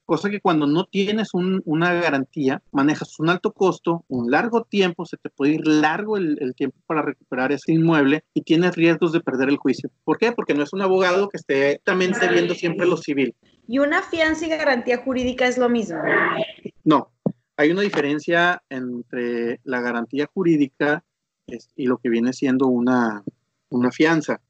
cosa 0.09 0.31
que 0.31 0.41
cuando 0.41 0.65
no 0.65 0.85
tienes 0.85 1.29
una 1.33 1.93
garantía, 1.93 2.63
manejas 2.71 3.19
un 3.19 3.29
alto 3.29 3.53
costo, 3.53 4.05
un 4.07 4.31
largo 4.31 4.63
tiempo, 4.63 5.05
se 5.05 5.17
te 5.17 5.29
puede 5.29 5.53
ir 5.53 5.67
largo 5.67 6.17
el, 6.17 6.55
tiempo 6.55 6.79
para 6.87 7.03
recuperar 7.03 7.51
ese 7.51 7.73
inmueble 7.73 8.23
y 8.33 8.41
tienes 8.41 8.75
riesgos 8.75 9.11
de 9.11 9.21
perder 9.21 9.49
el 9.49 9.57
juicio. 9.57 9.91
¿Por 10.03 10.17
qué? 10.17 10.31
Porque 10.31 10.55
no 10.55 10.63
es 10.63 10.73
un 10.73 10.81
abogado 10.81 11.29
que 11.29 11.37
esté 11.37 11.79
también 11.83 12.13
viendo 12.31 12.55
siempre 12.55 12.87
lo 12.87 12.97
civil. 12.97 13.35
¿Y 13.67 13.77
una 13.77 14.01
fianza 14.01 14.47
y 14.47 14.49
garantía 14.49 14.97
jurídica 14.97 15.47
es 15.47 15.59
lo 15.59 15.69
mismo? 15.69 15.99
No, 16.83 17.11
hay 17.55 17.69
una 17.69 17.81
diferencia 17.81 18.63
entre 18.67 19.59
la 19.63 19.79
garantía 19.79 20.27
jurídica 20.33 21.03
y 21.75 21.85
lo 21.85 21.99
que 21.99 22.09
viene 22.09 22.33
siendo 22.33 22.65
una, 22.65 23.23
una 23.69 23.91
fianza. 23.91 24.41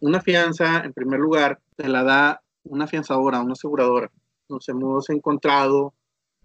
Una 0.00 0.20
fianza, 0.20 0.82
en 0.84 0.92
primer 0.92 1.20
lugar, 1.20 1.58
te 1.76 1.88
la 1.88 2.04
da 2.04 2.42
una 2.64 2.86
fianzadora, 2.86 3.40
una 3.40 3.54
aseguradora 3.54 4.10
nos 4.50 4.68
hemos 4.68 5.08
encontrado 5.10 5.94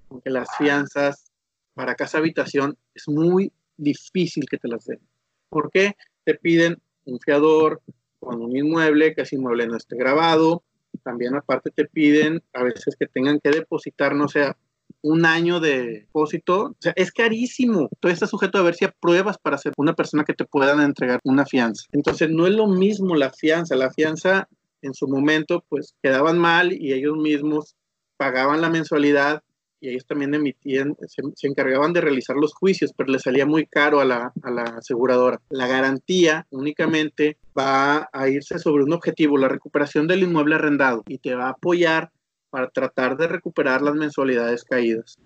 con 0.08 0.22
que 0.22 0.30
las 0.30 0.48
fianzas 0.58 1.32
para 1.74 1.96
casa 1.96 2.20
habitación 2.20 2.78
es 2.94 3.08
muy 3.08 3.52
difícil 3.78 4.46
que 4.50 4.58
te 4.58 4.68
las 4.68 4.86
den. 4.86 5.02
¿Por 5.50 5.70
qué? 5.72 5.96
Te 6.24 6.36
piden 6.36 6.82
un 7.06 7.20
fiador 7.20 7.82
con 8.20 8.42
un 8.42 8.56
inmueble, 8.56 9.14
que 9.14 9.22
ese 9.22 9.36
inmueble 9.36 9.68
no 9.68 9.78
esté 9.78 9.96
grabado. 9.96 10.64
También 11.04 11.36
aparte 11.36 11.72
te 11.72 11.86
piden 11.86 12.42
a 12.54 12.64
veces 12.64 12.96
que 12.98 13.08
tengan 13.08 13.40
que 13.40 13.52
depositar, 13.52 14.16
no 14.16 14.28
sé, 14.28 14.54
un 15.02 15.26
año 15.26 15.60
de 15.60 15.86
depósito. 15.86 16.68
O 16.68 16.76
sea, 16.80 16.94
es 16.96 17.12
carísimo. 17.12 17.90
Todo 18.00 18.12
está 18.12 18.26
sujeto 18.26 18.58
a 18.58 18.64
ver 18.64 18.76
si 18.76 18.86
apruebas 18.86 19.38
para 19.38 19.58
ser 19.58 19.74
una 19.78 19.94
persona 19.94 20.24
que 20.24 20.34
te 20.34 20.46
puedan 20.46 20.80
entregar 20.82 21.20
una 21.24 21.46
fianza. 21.46 21.86
Entonces, 21.92 22.30
no 22.30 22.48
es 22.48 22.54
lo 22.54 22.68
mismo 22.68 23.16
la 23.16 23.32
fianza. 23.32 23.76
La 23.76 23.92
fianza 23.92 24.48
en 24.82 24.94
su 24.94 25.08
momento, 25.08 25.64
pues 25.70 25.96
quedaban 26.02 26.40
mal 26.40 26.74
y 26.74 26.94
ellos 26.94 27.18
mismos 27.18 27.76
pagaban 28.18 28.62
la 28.62 28.70
mensualidad 28.70 29.44
y 29.80 29.90
ellos 29.90 30.06
también 30.06 30.34
emitían, 30.34 30.96
se, 31.08 31.48
encargaban 31.48 31.94
de 31.94 32.02
realizar 32.02 32.36
los 32.36 32.54
juicios, 32.54 32.92
pero 32.98 33.12
les 33.12 33.22
salía 33.22 33.46
muy 33.46 33.66
caro 33.66 34.00
a 34.00 34.06
la, 34.06 34.32
a 34.42 34.52
la 34.52 34.64
aseguradora. 34.64 35.40
La 35.50 35.68
garantía 35.68 36.48
únicamente 36.50 37.38
va 37.58 38.10
a 38.12 38.30
irse 38.30 38.58
sobre 38.58 38.84
un 38.84 38.94
objetivo, 38.94 39.38
la 39.38 39.48
recuperación 39.48 40.08
del 40.08 40.24
inmueble 40.24 40.56
arrendado, 40.56 41.04
y 41.08 41.20
te 41.20 41.36
va 41.36 41.48
a 41.48 41.52
apoyar 41.52 42.12
para 42.50 42.70
tratar 42.70 43.18
de 43.18 43.28
recuperar 43.28 43.82
las 43.82 43.96
mensualidades 43.96 44.64
caídas. 44.64 45.18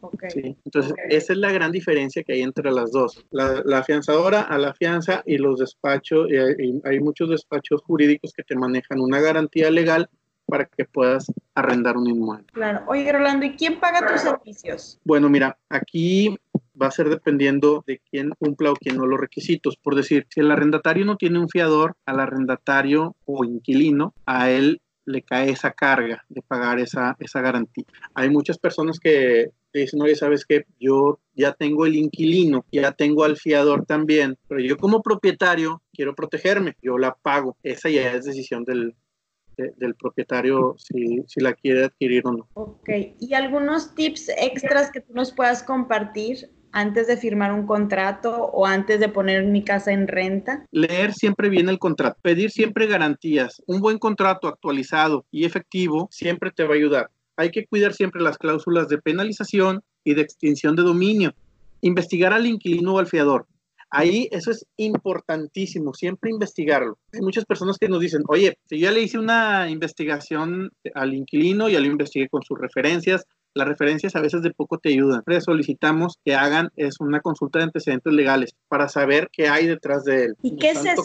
Entonces, 0.66 0.94
esa 1.10 1.34
es 1.34 1.40
la 1.40 1.52
gran 1.52 1.72
diferencia 1.72 2.24
que 2.24 2.34
hay 2.34 2.42
entre 2.42 2.72
las 2.72 2.92
dos. 2.92 3.24
La, 3.30 3.62
la 3.66 3.80
afianzadora 3.80 4.42
a 4.42 4.58
la 4.58 4.74
fianza 4.74 5.22
y 5.28 5.38
los 5.38 5.60
despachos, 5.60 6.28
y 6.32 6.38
hay 6.84 7.00
muchos 7.00 7.30
despachos 7.30 7.84
jurídicos 7.84 8.34
que 8.34 8.44
te 8.44 8.56
manejan 8.56 9.00
una 9.00 9.22
garantía 9.22 9.70
legal 9.70 10.10
para 10.50 10.66
que 10.66 10.86
puedas 10.86 11.32
arrendar 11.56 11.98
un 11.98 12.08
inmueble. 12.08 12.48
Claro. 12.54 12.84
Oye, 12.88 13.12
Rolando, 13.12 13.46
¿y 13.46 13.56
quién 13.56 13.80
paga 13.80 14.08
tus 14.08 14.22
servicios? 14.22 15.00
Bueno, 15.04 15.30
mira, 15.30 15.58
aquí 15.70 16.36
va 16.82 16.88
a 16.88 16.92
ser 16.92 17.10
dependiendo 17.10 17.84
de 17.86 18.02
quién 18.10 18.32
cumpla 18.40 18.72
o 18.72 18.76
quién 18.76 18.98
no 18.98 19.06
los 19.06 19.20
requisitos. 19.20 19.78
Por 19.78 19.96
decir, 19.96 20.26
si 20.30 20.40
el 20.40 20.52
arrendatario 20.52 21.06
no 21.06 21.18
tiene 21.18 21.40
un 21.40 21.50
fiador, 21.50 21.96
al 22.06 22.20
arrendatario 22.20 23.16
o 23.26 23.44
inquilino, 23.44 24.14
a 24.26 24.50
él 24.50 24.82
le 25.06 25.24
cae 25.24 25.50
esa 25.50 25.72
carga 25.72 26.24
de 26.30 26.42
pagar 26.42 26.80
esa, 26.80 27.16
esa 27.20 27.42
garantía. 27.42 27.86
Hay 28.14 28.30
muchas 28.30 28.58
personas 28.60 29.00
que 29.00 29.50
dicen, 29.74 30.02
oye, 30.02 30.16
¿sabes 30.16 30.46
qué? 30.46 30.66
Yo 30.80 31.20
ya 31.34 31.54
tengo 31.54 31.86
el 31.86 31.96
inquilino, 31.96 32.66
ya 32.72 32.92
tengo 32.92 33.24
al 33.24 33.38
fiador 33.38 33.86
también, 33.86 34.38
pero 34.48 34.62
yo 34.62 34.78
como 34.78 35.02
propietario 35.02 35.82
quiero 35.94 36.16
protegerme, 36.16 36.76
yo 36.82 36.98
la 36.98 37.16
pago. 37.16 37.58
Esa 37.64 37.90
ya 37.90 38.14
es 38.14 38.26
decisión 38.26 38.64
del, 38.66 38.96
del 39.78 39.96
propietario 39.96 40.76
si, 40.78 41.24
si, 41.28 41.42
la 41.42 41.54
quiere 41.54 41.86
adquirir 41.86 42.26
o 42.26 42.32
no. 42.32 42.48
Ok, 42.54 42.90
¿y 43.20 43.34
algunos 43.34 43.96
tips 43.96 44.30
extras 44.30 44.92
que 44.92 45.02
tú 45.02 45.14
nos 45.14 45.32
puedas 45.34 45.64
compartir 45.64 46.50
antes 46.72 47.08
de 47.08 47.18
firmar 47.18 47.54
un 47.54 47.66
contrato 47.66 48.32
o 48.32 48.66
antes 48.66 49.00
de 49.00 49.10
poner 49.10 49.44
mi 49.46 49.64
casa 49.64 49.92
en 49.92 50.08
renta? 50.08 50.66
Leer 50.72 51.14
siempre 51.14 51.50
bien 51.50 51.70
el 51.70 51.80
contrato, 51.80 52.20
pedir 52.22 52.52
siempre 52.52 52.88
garantías. 52.88 53.62
Un 53.68 53.82
buen 53.82 53.98
contrato 53.98 54.48
actualizado 54.48 55.26
y 55.32 55.46
efectivo 55.46 56.08
siempre 56.12 56.52
te 56.52 56.64
va 56.64 56.74
a 56.74 56.78
ayudar. 56.78 57.10
Hay 57.38 57.52
que 57.52 57.66
cuidar 57.66 57.94
siempre 57.94 58.22
las 58.22 58.38
cláusulas 58.38 58.90
de 58.90 58.98
penalización 58.98 59.82
y 60.04 60.14
de 60.14 60.22
extinción 60.22 60.76
de 60.76 60.84
dominio. 60.84 61.34
Investigar 61.82 62.34
al 62.34 62.46
inquilino 62.46 62.96
o 62.96 63.00
al 63.00 63.08
fiador. 63.08 63.48
Ahí 63.92 64.28
eso 64.32 64.52
es 64.52 64.66
importantísimo, 64.78 65.94
siempre 65.94 66.30
investigarlo. 66.30 66.98
Hay 67.14 67.22
muchas 67.22 67.46
personas 67.46 67.78
que 67.78 67.90
nos 67.90 68.00
dicen, 68.00 68.24
oye, 68.28 68.58
si 68.66 68.80
yo 68.80 68.92
le 68.92 69.02
hice 69.02 69.18
una 69.18 69.70
investigación 69.70 70.72
al 70.94 71.14
inquilino, 71.14 71.70
ya 71.70 71.80
lo 71.80 71.88
investigué 71.88 72.30
con 72.30 72.44
sus 72.44 72.60
referencias, 72.60 73.26
las 73.56 73.68
referencias 73.68 74.16
a 74.16 74.22
veces 74.22 74.42
de 74.44 74.52
poco 74.52 74.78
te 74.78 74.90
ayudan. 74.90 75.24
Siempre 75.24 75.42
solicitamos 75.42 76.20
que 76.24 76.36
hagan 76.36 76.70
es 76.76 77.00
una 77.00 77.20
consulta 77.20 77.60
de 77.60 77.66
antecedentes 77.66 78.14
legales 78.14 78.56
para 78.68 78.88
saber 78.90 79.30
qué 79.32 79.48
hay 79.48 79.66
detrás 79.66 80.04
de 80.04 80.26
él. 80.26 80.36
¿Y 80.44 80.56
qué 80.58 80.72
es 80.72 80.86
eso? 80.86 81.04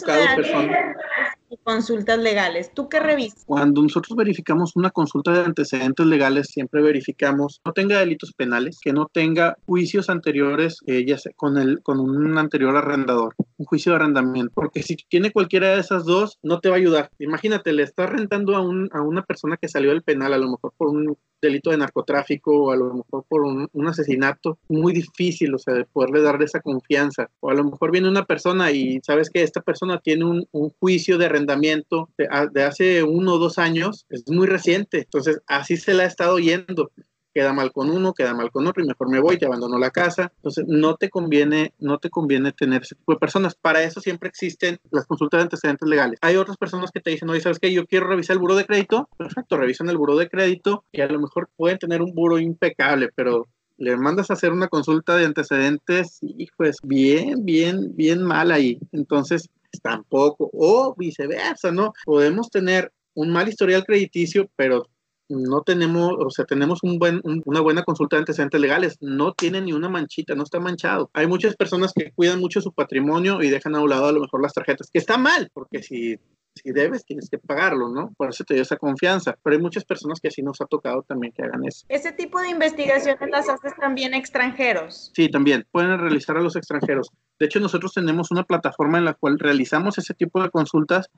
Consultas 1.63 2.19
legales. 2.19 2.71
¿Tú 2.73 2.89
qué 2.89 2.99
revisas? 2.99 3.43
Cuando 3.45 3.81
nosotros 3.81 4.15
verificamos 4.15 4.75
una 4.75 4.89
consulta 4.89 5.31
de 5.31 5.45
antecedentes 5.45 6.05
legales, 6.05 6.47
siempre 6.47 6.81
verificamos 6.81 7.61
no 7.65 7.73
tenga 7.73 7.99
delitos 7.99 8.33
penales, 8.33 8.79
que 8.81 8.93
no 8.93 9.07
tenga 9.11 9.57
juicios 9.65 10.09
anteriores, 10.09 10.79
eh, 10.85 11.05
ya 11.05 11.17
sea 11.17 11.31
con, 11.35 11.57
el, 11.57 11.81
con 11.81 11.99
un 11.99 12.37
anterior 12.37 12.75
arrendador, 12.75 13.35
un 13.57 13.65
juicio 13.65 13.91
de 13.91 13.97
arrendamiento, 13.97 14.51
porque 14.53 14.83
si 14.83 14.95
tiene 14.95 15.31
cualquiera 15.31 15.69
de 15.69 15.79
esas 15.79 16.05
dos, 16.05 16.39
no 16.43 16.59
te 16.59 16.69
va 16.69 16.75
a 16.75 16.79
ayudar. 16.79 17.09
Imagínate, 17.19 17.73
le 17.73 17.83
estás 17.83 18.09
rentando 18.09 18.55
a, 18.55 18.61
un, 18.61 18.89
a 18.91 19.01
una 19.01 19.23
persona 19.23 19.57
que 19.57 19.67
salió 19.67 19.91
del 19.91 20.03
penal, 20.03 20.33
a 20.33 20.37
lo 20.37 20.51
mejor 20.51 20.73
por 20.77 20.89
un 20.89 21.17
delito 21.45 21.71
de 21.71 21.77
narcotráfico 21.77 22.65
o 22.65 22.71
a 22.71 22.75
lo 22.75 22.93
mejor 22.93 23.25
por 23.27 23.41
un, 23.41 23.87
asesinato, 23.87 24.57
muy 24.67 24.93
difícil, 24.93 25.53
o 25.53 25.59
sea, 25.59 25.73
de 25.73 25.85
poderle 25.85 26.21
dar 26.21 26.41
esa 26.41 26.59
confianza. 26.59 27.29
O 27.39 27.49
a 27.49 27.53
lo 27.53 27.63
mejor 27.63 27.91
viene 27.91 28.09
una 28.09 28.25
persona 28.25 28.71
y 28.71 28.99
sabes 29.03 29.29
que 29.29 29.43
esta 29.43 29.61
persona 29.61 29.99
tiene 29.99 30.25
un, 30.25 30.47
un 30.51 30.71
juicio 30.79 31.17
de 31.17 31.25
arrendamiento 31.25 32.09
de, 32.17 32.27
de, 32.51 32.63
hace 32.63 33.03
uno 33.03 33.33
o 33.33 33.37
dos 33.37 33.57
años, 33.57 34.05
es 34.09 34.23
muy 34.27 34.47
reciente, 34.47 34.99
entonces 34.99 35.41
así 35.47 35.77
se 35.77 35.93
la 35.93 36.03
ha 36.03 36.07
estado 36.07 36.39
yendo 36.39 36.91
queda 37.35 37.51
mal 37.51 37.73
con 37.73 37.89
uno, 37.89 38.13
queda 38.13 38.33
mal 38.33 38.49
con 38.49 38.65
otro 38.65 38.81
y 38.81 38.87
mejor 38.87 39.09
me 39.09 39.19
voy, 39.19 39.37
te 39.37 39.45
abandono 39.45 39.77
la 39.77 39.91
casa. 39.91 40.31
Entonces, 40.37 40.63
no 40.67 40.95
te 40.95 41.09
conviene, 41.09 41.73
no 41.79 41.99
te 41.99 42.09
conviene 42.09 42.53
tener 42.53 42.83
ese 42.83 42.95
tipo 42.95 43.11
de 43.11 43.19
personas. 43.19 43.55
Para 43.55 43.83
eso 43.83 43.99
siempre 43.99 44.29
existen 44.29 44.79
las 44.89 45.05
consultas 45.05 45.39
de 45.39 45.43
antecedentes 45.43 45.87
legales. 45.87 46.17
Hay 46.21 46.37
otras 46.37 46.55
personas 46.55 46.91
que 46.91 47.01
te 47.01 47.11
dicen, 47.11 47.29
oye, 47.29 47.41
¿sabes 47.41 47.59
qué? 47.59 47.73
Yo 47.73 47.85
quiero 47.85 48.07
revisar 48.07 48.35
el 48.35 48.39
buro 48.39 48.55
de 48.55 48.65
crédito. 48.65 49.09
Perfecto, 49.17 49.57
revisan 49.57 49.89
el 49.89 49.97
buro 49.97 50.15
de 50.15 50.29
crédito 50.29 50.85
y 50.93 51.01
a 51.01 51.07
lo 51.07 51.19
mejor 51.19 51.49
pueden 51.57 51.77
tener 51.77 52.01
un 52.01 52.15
buro 52.15 52.39
impecable, 52.39 53.09
pero 53.13 53.47
le 53.77 53.97
mandas 53.97 54.29
a 54.29 54.33
hacer 54.35 54.53
una 54.53 54.69
consulta 54.69 55.17
de 55.17 55.25
antecedentes 55.25 56.19
y 56.21 56.47
pues 56.55 56.77
bien, 56.81 57.43
bien, 57.43 57.93
bien 57.97 58.23
mal 58.23 58.51
ahí. 58.51 58.79
Entonces, 58.93 59.49
tampoco, 59.83 60.49
o 60.53 60.95
viceversa, 60.97 61.71
¿no? 61.71 61.93
Podemos 62.05 62.49
tener 62.49 62.93
un 63.13 63.31
mal 63.31 63.49
historial 63.49 63.83
crediticio, 63.83 64.49
pero 64.55 64.87
no 65.29 65.61
tenemos, 65.61 66.13
o 66.19 66.29
sea, 66.29 66.45
tenemos 66.45 66.83
un 66.83 66.99
buen, 66.99 67.21
una 67.45 67.61
buena 67.61 67.83
consulta 67.83 68.15
de 68.15 68.21
antecedentes 68.21 68.61
legales, 68.61 68.97
no 69.01 69.33
tiene 69.33 69.61
ni 69.61 69.73
una 69.73 69.89
manchita, 69.89 70.35
no 70.35 70.43
está 70.43 70.59
manchado. 70.59 71.09
Hay 71.13 71.27
muchas 71.27 71.55
personas 71.55 71.93
que 71.93 72.11
cuidan 72.11 72.39
mucho 72.39 72.61
su 72.61 72.73
patrimonio 72.73 73.41
y 73.41 73.49
dejan 73.49 73.75
a 73.75 73.81
un 73.81 73.89
lado 73.89 74.07
a 74.07 74.11
lo 74.11 74.21
mejor 74.21 74.41
las 74.41 74.53
tarjetas, 74.53 74.89
que 74.91 74.99
está 74.99 75.17
mal, 75.17 75.49
porque 75.53 75.81
si 75.81 76.19
si 76.55 76.71
debes, 76.71 77.05
tienes 77.05 77.29
que 77.29 77.37
pagarlo, 77.37 77.89
¿no? 77.89 78.13
Por 78.17 78.29
eso 78.29 78.43
te 78.43 78.53
dio 78.53 78.63
esa 78.63 78.77
confianza. 78.77 79.37
Pero 79.43 79.55
hay 79.55 79.61
muchas 79.61 79.83
personas 79.83 80.19
que 80.19 80.29
así 80.29 80.41
nos 80.41 80.61
ha 80.61 80.65
tocado 80.65 81.03
también 81.03 81.33
que 81.33 81.43
hagan 81.43 81.65
eso. 81.65 81.85
¿Ese 81.89 82.11
tipo 82.13 82.39
de 82.39 82.49
investigaciones 82.49 83.29
las 83.29 83.49
haces 83.49 83.73
también 83.75 84.13
extranjeros? 84.13 85.11
Sí, 85.13 85.29
también. 85.29 85.65
Pueden 85.71 85.99
realizar 85.99 86.37
a 86.37 86.41
los 86.41 86.55
extranjeros. 86.55 87.11
De 87.39 87.45
hecho, 87.45 87.59
nosotros 87.59 87.93
tenemos 87.93 88.31
una 88.31 88.43
plataforma 88.43 88.97
en 88.97 89.05
la 89.05 89.13
cual 89.13 89.37
realizamos 89.37 89.97
ese 89.97 90.13
tipo 90.13 90.41
de 90.41 90.49
consultas 90.49 91.09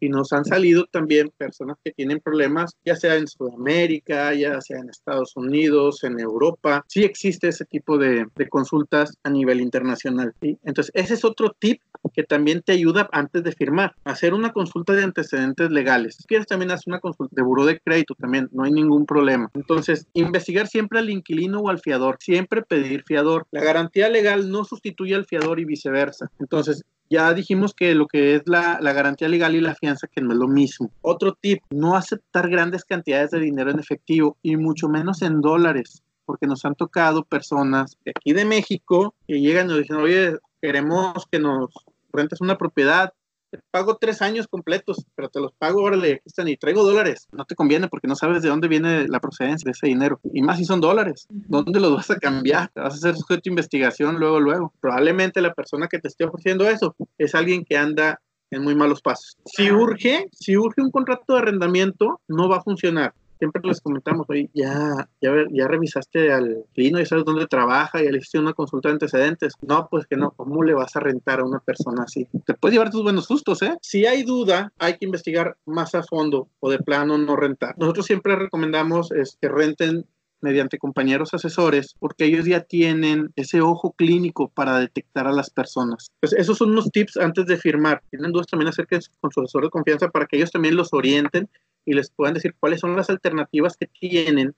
y 0.00 0.08
nos 0.08 0.32
han 0.32 0.44
salido 0.44 0.86
también 0.86 1.30
personas 1.36 1.76
que 1.84 1.92
tienen 1.92 2.20
problemas, 2.20 2.76
ya 2.84 2.96
sea 2.96 3.16
en 3.16 3.26
Sudamérica, 3.26 4.34
ya 4.34 4.60
sea 4.60 4.78
en 4.78 4.90
Estados 4.90 5.36
Unidos, 5.36 6.04
en 6.04 6.20
Europa. 6.20 6.84
Sí 6.88 7.04
existe 7.04 7.48
ese 7.48 7.64
tipo 7.64 7.98
de, 7.98 8.26
de 8.34 8.48
consultas 8.48 9.16
a 9.22 9.30
nivel 9.30 9.60
internacional. 9.60 10.34
¿sí? 10.40 10.58
Entonces, 10.64 10.92
ese 10.94 11.14
es 11.14 11.24
otro 11.24 11.54
tip 11.58 11.80
que 12.12 12.22
también 12.22 12.62
te 12.62 12.72
ayuda 12.72 13.08
antes 13.12 13.42
de 13.42 13.52
firmar, 13.52 13.94
hacer 14.04 14.34
una 14.34 14.52
consulta 14.52 14.92
de 14.92 15.04
antecedentes 15.04 15.70
legales. 15.70 16.16
Si 16.16 16.24
quieres 16.24 16.46
también 16.46 16.70
hacer 16.70 16.84
una 16.92 17.00
consulta 17.00 17.34
de 17.34 17.42
buro 17.42 17.64
de 17.64 17.80
crédito 17.80 18.14
también, 18.14 18.48
no 18.52 18.64
hay 18.64 18.72
ningún 18.72 19.06
problema. 19.06 19.50
Entonces, 19.54 20.06
investigar 20.12 20.66
siempre 20.66 20.98
al 20.98 21.10
inquilino 21.10 21.60
o 21.60 21.70
al 21.70 21.80
fiador, 21.80 22.18
siempre 22.20 22.62
pedir 22.62 23.04
fiador. 23.04 23.46
La 23.50 23.62
garantía 23.62 24.08
legal 24.08 24.50
no 24.50 24.64
sustituye 24.64 25.14
al 25.14 25.24
fiador 25.24 25.60
y 25.60 25.64
viceversa. 25.64 26.30
Entonces, 26.38 26.84
ya 27.10 27.32
dijimos 27.34 27.74
que 27.74 27.94
lo 27.94 28.06
que 28.06 28.36
es 28.36 28.42
la, 28.46 28.78
la, 28.80 28.92
garantía 28.92 29.28
legal 29.28 29.54
y 29.54 29.60
la 29.60 29.74
fianza, 29.74 30.06
que 30.06 30.20
no 30.20 30.32
es 30.32 30.38
lo 30.38 30.48
mismo. 30.48 30.90
Otro 31.02 31.34
tip, 31.34 31.62
no 31.70 31.96
aceptar 31.96 32.48
grandes 32.48 32.84
cantidades 32.84 33.30
de 33.30 33.40
dinero 33.40 33.70
en 33.70 33.78
efectivo 33.78 34.36
y 34.42 34.56
mucho 34.56 34.88
menos 34.88 35.22
en 35.22 35.40
dólares, 35.40 36.02
porque 36.24 36.46
nos 36.46 36.64
han 36.64 36.74
tocado 36.74 37.24
personas 37.24 37.96
de 38.04 38.12
aquí 38.16 38.32
de 38.32 38.44
México 38.44 39.14
que 39.26 39.40
llegan 39.40 39.66
y 39.66 39.68
nos 39.70 39.78
dicen, 39.78 39.96
oye, 39.96 40.36
queremos 40.60 41.26
que 41.30 41.38
nos 41.38 41.70
rentas 42.12 42.40
una 42.40 42.56
propiedad, 42.56 43.12
te 43.56 43.62
pago 43.70 43.96
tres 43.96 44.20
años 44.20 44.48
completos, 44.48 45.06
pero 45.14 45.28
te 45.28 45.40
los 45.40 45.52
pago, 45.52 45.82
órale, 45.82 46.14
aquí 46.14 46.22
están, 46.26 46.48
y 46.48 46.56
traigo 46.56 46.82
dólares. 46.82 47.28
No 47.32 47.44
te 47.44 47.54
conviene 47.54 47.88
porque 47.88 48.08
no 48.08 48.16
sabes 48.16 48.42
de 48.42 48.48
dónde 48.48 48.66
viene 48.66 49.06
la 49.06 49.20
procedencia 49.20 49.66
de 49.66 49.72
ese 49.72 49.86
dinero. 49.86 50.20
Y 50.32 50.42
más 50.42 50.58
si 50.58 50.64
son 50.64 50.80
dólares. 50.80 51.26
¿Dónde 51.30 51.78
los 51.78 51.94
vas 51.94 52.10
a 52.10 52.16
cambiar? 52.16 52.70
Te 52.70 52.80
vas 52.80 52.94
a 52.94 52.96
hacer 52.96 53.16
sujeto 53.16 53.42
de 53.44 53.50
investigación 53.50 54.16
luego, 54.18 54.40
luego. 54.40 54.72
Probablemente 54.80 55.40
la 55.40 55.54
persona 55.54 55.86
que 55.86 55.98
te 55.98 56.08
esté 56.08 56.24
ofreciendo 56.24 56.68
eso 56.68 56.96
es 57.18 57.34
alguien 57.34 57.64
que 57.64 57.76
anda 57.76 58.20
en 58.50 58.62
muy 58.62 58.74
malos 58.74 59.00
pasos. 59.00 59.36
Si 59.44 59.70
urge, 59.70 60.28
si 60.32 60.56
urge 60.56 60.82
un 60.82 60.90
contrato 60.90 61.34
de 61.34 61.38
arrendamiento, 61.40 62.20
no 62.28 62.48
va 62.48 62.58
a 62.58 62.62
funcionar 62.62 63.14
siempre 63.44 63.62
les 63.64 63.80
comentamos, 63.82 64.26
oye, 64.30 64.48
ya, 64.54 65.06
ya, 65.20 65.32
ya 65.50 65.68
revisaste 65.68 66.32
al 66.32 66.64
clino 66.72 66.98
y 66.98 67.04
sabes 67.04 67.24
dónde 67.26 67.46
trabaja 67.46 68.02
y 68.02 68.10
le 68.10 68.18
hiciste 68.18 68.38
una 68.38 68.54
consulta 68.54 68.88
de 68.88 68.94
antecedentes. 68.94 69.52
No, 69.60 69.88
pues 69.90 70.06
que 70.06 70.16
no, 70.16 70.30
¿cómo 70.30 70.62
le 70.62 70.72
vas 70.72 70.96
a 70.96 71.00
rentar 71.00 71.40
a 71.40 71.44
una 71.44 71.58
persona 71.58 72.04
así? 72.04 72.26
Te 72.46 72.54
puedes 72.54 72.72
llevar 72.72 72.90
tus 72.90 73.02
buenos 73.02 73.26
sustos, 73.26 73.60
¿eh? 73.60 73.76
Si 73.82 74.06
hay 74.06 74.22
duda, 74.22 74.72
hay 74.78 74.96
que 74.96 75.04
investigar 75.04 75.56
más 75.66 75.94
a 75.94 76.02
fondo 76.02 76.48
o 76.60 76.70
de 76.70 76.78
plano 76.78 77.18
no 77.18 77.36
rentar. 77.36 77.74
Nosotros 77.76 78.06
siempre 78.06 78.34
recomendamos 78.34 79.12
es 79.12 79.36
que 79.40 79.48
renten 79.48 80.06
mediante 80.40 80.78
compañeros 80.78 81.32
asesores, 81.32 81.94
porque 81.98 82.26
ellos 82.26 82.44
ya 82.44 82.60
tienen 82.60 83.32
ese 83.34 83.62
ojo 83.62 83.92
clínico 83.92 84.48
para 84.48 84.78
detectar 84.78 85.26
a 85.26 85.32
las 85.32 85.50
personas. 85.50 86.10
Pues 86.20 86.34
esos 86.34 86.58
son 86.58 86.70
unos 86.70 86.90
tips 86.90 87.16
antes 87.16 87.46
de 87.46 87.56
firmar. 87.56 88.02
Tienen 88.10 88.30
dudas 88.30 88.46
también 88.46 88.68
acerca 88.68 88.98
con 89.20 89.32
su 89.32 89.40
asesor 89.40 89.64
de 89.64 89.70
confianza 89.70 90.08
para 90.08 90.26
que 90.26 90.36
ellos 90.36 90.50
también 90.50 90.76
los 90.76 90.92
orienten 90.92 91.48
y 91.84 91.94
les 91.94 92.10
puedan 92.10 92.34
decir 92.34 92.54
cuáles 92.58 92.80
son 92.80 92.96
las 92.96 93.10
alternativas 93.10 93.76
que 93.76 93.86
tienen 93.86 94.54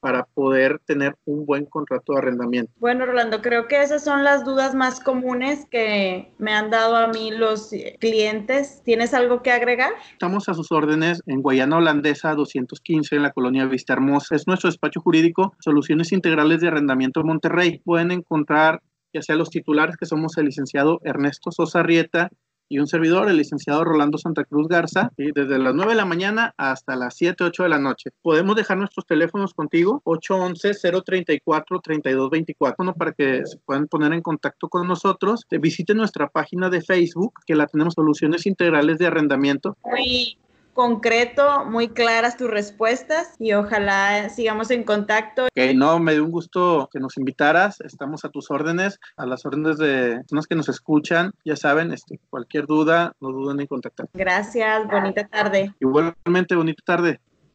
para 0.00 0.24
poder 0.24 0.80
tener 0.86 1.14
un 1.26 1.44
buen 1.44 1.66
contrato 1.66 2.14
de 2.14 2.18
arrendamiento. 2.18 2.72
Bueno, 2.78 3.04
Rolando, 3.04 3.42
creo 3.42 3.68
que 3.68 3.82
esas 3.82 4.02
son 4.02 4.24
las 4.24 4.44
dudas 4.44 4.74
más 4.74 4.98
comunes 4.98 5.66
que 5.70 6.32
me 6.38 6.52
han 6.52 6.70
dado 6.70 6.96
a 6.96 7.08
mí 7.08 7.30
los 7.30 7.70
clientes. 8.00 8.82
¿Tienes 8.82 9.12
algo 9.12 9.42
que 9.42 9.52
agregar? 9.52 9.92
Estamos 10.12 10.48
a 10.48 10.54
sus 10.54 10.72
órdenes 10.72 11.22
en 11.26 11.42
Guayana 11.42 11.76
Holandesa 11.76 12.34
215 12.34 13.16
en 13.16 13.22
la 13.22 13.32
colonia 13.32 13.66
Vista 13.66 13.92
Hermosa. 13.92 14.34
Es 14.34 14.46
nuestro 14.46 14.70
despacho 14.70 15.00
jurídico 15.00 15.54
Soluciones 15.60 16.12
Integrales 16.12 16.62
de 16.62 16.68
Arrendamiento 16.68 17.22
Monterrey. 17.22 17.82
Pueden 17.84 18.10
encontrar 18.10 18.80
ya 19.12 19.22
sea 19.22 19.36
los 19.36 19.50
titulares 19.50 19.96
que 19.96 20.06
somos 20.06 20.38
el 20.38 20.46
licenciado 20.46 21.00
Ernesto 21.04 21.50
Sosa 21.50 21.82
Rieta 21.82 22.30
y 22.70 22.78
un 22.78 22.86
servidor, 22.86 23.28
el 23.28 23.36
licenciado 23.36 23.84
Rolando 23.84 24.16
Santa 24.16 24.44
Cruz 24.44 24.68
Garza, 24.68 25.10
¿sí? 25.16 25.32
desde 25.34 25.58
las 25.58 25.74
9 25.74 25.90
de 25.90 25.96
la 25.96 26.04
mañana 26.04 26.54
hasta 26.56 26.94
las 26.94 27.16
7, 27.16 27.42
8 27.42 27.64
de 27.64 27.68
la 27.68 27.80
noche. 27.80 28.10
Podemos 28.22 28.54
dejar 28.54 28.78
nuestros 28.78 29.04
teléfonos 29.06 29.54
contigo, 29.54 30.00
811-034-3224, 30.04 32.94
para 32.94 33.12
que 33.12 33.44
se 33.44 33.58
puedan 33.58 33.88
poner 33.88 34.12
en 34.12 34.22
contacto 34.22 34.68
con 34.68 34.86
nosotros. 34.86 35.44
Visite 35.50 35.94
nuestra 35.94 36.28
página 36.28 36.70
de 36.70 36.80
Facebook, 36.80 37.40
que 37.44 37.56
la 37.56 37.66
tenemos 37.66 37.94
Soluciones 37.94 38.46
Integrales 38.46 38.98
de 38.98 39.08
Arrendamiento. 39.08 39.76
Muy 39.84 40.38
concreto, 40.72 41.64
muy 41.64 41.88
claras 41.88 42.36
tus 42.36 42.50
respuestas 42.50 43.34
y 43.38 43.52
ojalá 43.52 44.28
sigamos 44.28 44.70
en 44.70 44.84
contacto. 44.84 45.44
Ok, 45.44 45.74
no, 45.74 45.98
me 45.98 46.12
dio 46.12 46.24
un 46.24 46.30
gusto 46.30 46.88
que 46.92 47.00
nos 47.00 47.16
invitaras, 47.16 47.80
estamos 47.80 48.24
a 48.24 48.28
tus 48.28 48.50
órdenes, 48.50 48.98
a 49.16 49.26
las 49.26 49.44
órdenes 49.46 49.78
de 49.78 50.16
personas 50.18 50.46
que 50.46 50.54
nos 50.54 50.68
escuchan, 50.68 51.32
ya 51.44 51.56
saben, 51.56 51.92
este, 51.92 52.18
cualquier 52.30 52.66
duda, 52.66 53.12
no 53.20 53.30
duden 53.30 53.60
en 53.60 53.66
contactar. 53.66 54.08
Gracias, 54.14 54.86
bonita 54.88 55.26
tarde. 55.26 55.74
Igualmente, 55.80 56.54
bonita 56.54 56.82
tarde. 56.84 57.20